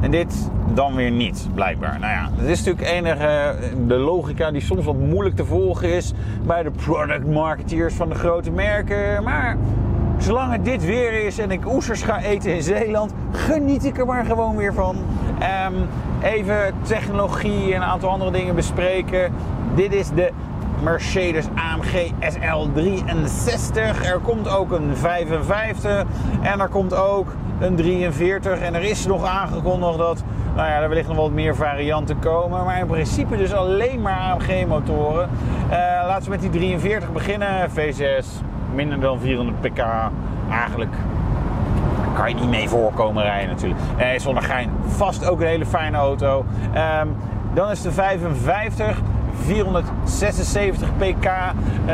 [0.04, 2.00] En dit dan weer niet, blijkbaar.
[2.00, 3.56] Nou ja, dat is natuurlijk enige
[3.88, 6.14] de logica die soms wat moeilijk te volgen is
[6.46, 9.24] bij de product marketeers van de grote merken.
[9.24, 9.58] Maar
[10.18, 14.06] zolang het dit weer is en ik oesters ga eten in Zeeland, geniet ik er
[14.06, 14.96] maar gewoon weer van.
[15.68, 15.88] Um,
[16.24, 19.34] even technologie en een aantal andere dingen bespreken.
[19.76, 20.32] Dit is de
[20.84, 24.06] Mercedes AMG SL63.
[24.06, 26.04] Er komt ook een 55
[26.42, 28.60] en er komt ook een 43.
[28.60, 30.24] En er is nog aangekondigd dat
[30.56, 32.66] nou ja, er wellicht nog wat meer varianten komen.
[32.66, 35.30] Maar in principe dus alleen maar AMG motoren.
[35.66, 35.78] Uh,
[36.08, 37.70] laten we met die 43 beginnen.
[37.70, 38.26] V6,
[38.74, 39.86] minder dan 400 pk.
[40.50, 40.96] Eigenlijk
[42.14, 43.82] kan je niet mee voorkomen rijden natuurlijk.
[44.00, 46.46] Uh, zonder vast ook een hele fijne auto.
[47.02, 47.16] Um,
[47.54, 49.02] dan is de 55.
[49.46, 51.94] 476 pk, uh,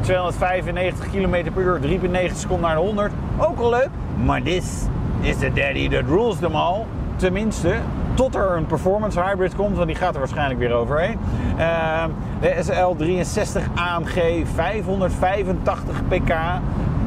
[0.00, 3.12] 295 km per uur, 3,9 seconden naar de 100.
[3.38, 3.88] Ook al leuk,
[4.24, 4.88] maar dit
[5.20, 6.84] is de daddy that rules them all.
[7.16, 7.74] Tenminste,
[8.14, 11.18] tot er een performance hybrid komt, want die gaat er waarschijnlijk weer overheen.
[11.58, 12.04] Uh,
[12.40, 16.34] de SL63 AMG 585 pk,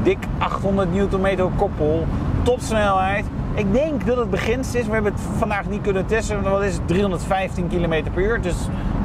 [0.03, 2.05] dik 800 Nm koppel,
[2.43, 3.25] topsnelheid.
[3.53, 4.86] Ik denk dat het beginst is.
[4.86, 6.41] We hebben het vandaag niet kunnen testen.
[6.41, 6.88] Wat is het?
[6.88, 8.41] 315 km per uur.
[8.41, 8.55] Dus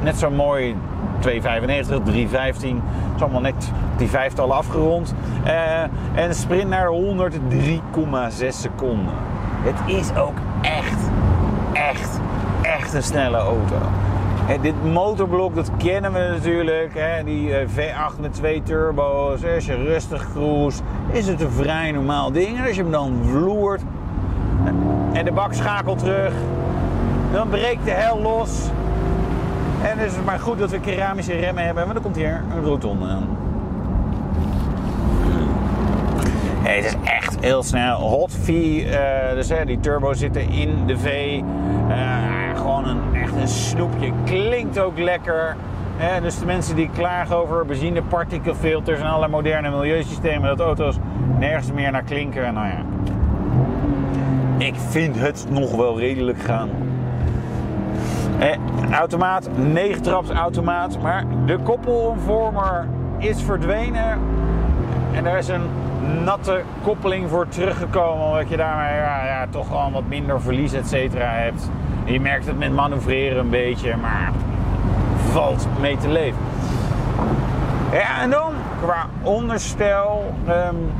[0.03, 0.75] net zo mooi
[1.19, 2.75] 295, 315.
[2.75, 5.13] Het is allemaal net die vijftallen afgerond.
[5.45, 5.81] Uh,
[6.13, 7.39] en sprint naar 100, 3,6
[8.47, 9.13] seconden.
[9.61, 11.09] Het is ook echt,
[11.73, 12.19] echt,
[12.61, 13.75] echt een snelle auto.
[14.61, 17.21] Dit motorblok, dat kennen we natuurlijk.
[17.25, 19.45] Die uh, V8 met twee turbo's.
[19.55, 20.81] Als je rustig cruise,
[21.11, 22.57] is het een vrij normaal ding.
[22.57, 23.81] En als je hem dan vloert
[25.13, 26.33] en de bak schakelt terug,
[27.31, 28.69] dan breekt de hel los.
[29.83, 32.63] En is het maar goed dat we keramische remmen hebben, want dan komt hier een
[32.63, 33.27] roton aan.
[36.61, 37.99] Het is echt heel snel.
[37.99, 38.93] Hot V, uh,
[39.33, 41.39] dus hè, die turbo zitten in de V.
[41.89, 44.11] Uh, gewoon een, echt een snoepje.
[44.25, 45.55] Klinkt ook lekker.
[46.21, 50.97] Dus de mensen die klagen over benzine, partikelfilters en allerlei moderne milieusystemen, dat auto's
[51.39, 52.53] nergens meer naar klinken.
[52.53, 52.83] Nou ja,
[54.57, 56.69] ik vind het nog wel redelijk gaan.
[58.39, 58.55] Eh,
[58.91, 64.19] automaat, 9 traps automaat, maar de koppelvormer is verdwenen.
[65.13, 65.69] En daar is een
[66.23, 70.87] natte koppeling voor teruggekomen, omdat je daarmee ja, ja, toch gewoon wat minder verlies et
[70.87, 71.69] cetera hebt.
[72.05, 74.31] je merkt het met manoeuvreren een beetje, maar
[75.31, 76.39] valt mee te leven.
[77.91, 80.33] Ja, en dan qua onderstel.
[80.47, 80.91] Um,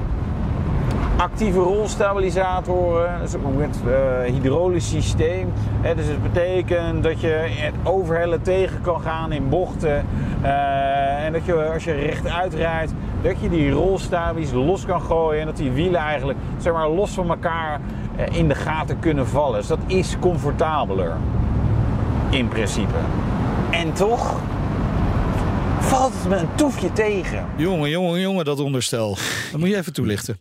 [1.17, 3.93] actieve rolstabilisatoren, dus ook met uh,
[4.33, 5.53] hydraulisch systeem.
[5.95, 10.05] dus het betekent dat je het overhellen tegen kan gaan in bochten.
[10.43, 12.91] Uh, en dat je als je rechtuit rijdt,
[13.21, 15.39] dat je die rolstabies los kan gooien.
[15.39, 17.79] En dat die wielen eigenlijk zeg maar, los van elkaar
[18.19, 19.59] uh, in de gaten kunnen vallen.
[19.59, 21.13] Dus dat is comfortabeler.
[22.29, 22.97] In principe.
[23.71, 24.39] En toch
[25.79, 27.45] valt het me een toefje tegen.
[27.55, 29.17] Jongen, jongen, jongen, dat onderstel.
[29.51, 30.37] Dat moet je even toelichten.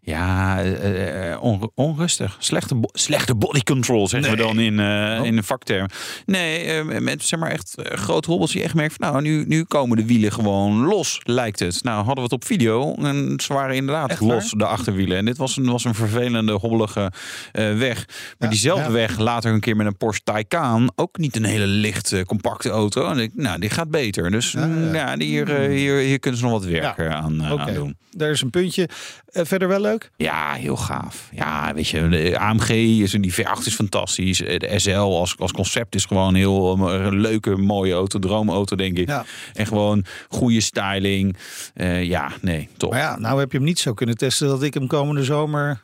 [0.00, 2.36] Ja, uh, onrustig.
[2.38, 5.86] Slechte, slechte body control, zeggen we dan in, uh, in een vakterm.
[6.26, 9.64] Nee, uh, met zeg maar echt grote hobbels die echt merkt van nou, nu, nu
[9.64, 11.82] komen de wielen gewoon los, lijkt het.
[11.82, 15.16] Nou, hadden we het op video en ze waren inderdaad los, de achterwielen.
[15.16, 17.12] En dit was een, was een vervelende, hobbelige
[17.52, 18.06] weg.
[18.06, 18.92] Maar ja, diezelfde ja.
[18.92, 23.10] weg later een keer met een Porsche Taycan, ook niet een hele lichte, compacte auto.
[23.10, 24.30] En ik, nou, die gaat beter.
[24.30, 27.66] Dus ja, ja hier, hier, hier kunnen ze nog wat werk aan, okay.
[27.66, 27.96] aan doen.
[28.10, 28.88] Daar is een puntje.
[29.32, 29.97] verder wel leuk?
[30.16, 31.28] Ja, heel gaaf.
[31.32, 32.68] Ja, weet je, de AMG
[33.02, 34.38] is die V8 is fantastisch.
[34.38, 39.08] De SL als, als concept is gewoon heel een leuke, mooie auto, droomauto denk ik.
[39.08, 39.24] Ja.
[39.54, 41.36] En gewoon goede styling.
[41.76, 42.90] Uh, ja, nee, top.
[42.90, 45.82] Maar ja, nou heb je hem niet zo kunnen testen dat ik hem komende zomer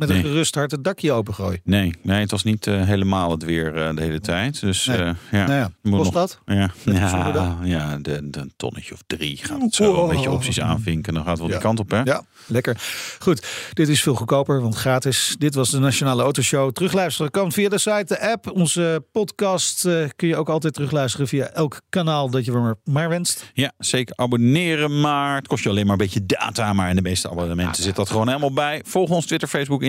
[0.00, 1.60] met een gerust hart het dakje opengooi.
[1.64, 4.60] Nee, nee, het was niet eh, helemaal het weer eh, de hele tijd.
[4.60, 4.96] Dus Nee.
[4.96, 5.46] eh, ja.
[5.46, 6.38] Nou ja, kost nog- dat?
[6.46, 10.02] Ja, ja, ja de, de tonnetje of drie gaat het zo.
[10.02, 11.14] Een beetje opties aanvinken.
[11.14, 11.62] Dan gaat het wel die Ja.
[11.62, 12.00] kant op, hè?
[12.02, 12.76] Ja, lekker.
[13.18, 15.34] Goed, dit is veel goedkoper, want gratis.
[15.38, 16.72] Dit was de Nationale Autoshow.
[16.72, 18.50] Terugluisteren kan via de site, de app.
[18.50, 23.50] Onze podcast kun je ook altijd terugluisteren via elk kanaal dat je maar, maar wenst.
[23.54, 25.36] Ja, zeker abonneren maar.
[25.36, 26.72] Het kost je alleen maar een beetje data.
[26.72, 28.82] Maar in de meeste abonnementen zit dat gewoon helemaal bij.
[28.86, 29.88] Volg ons Twitter, Facebook, Instagram,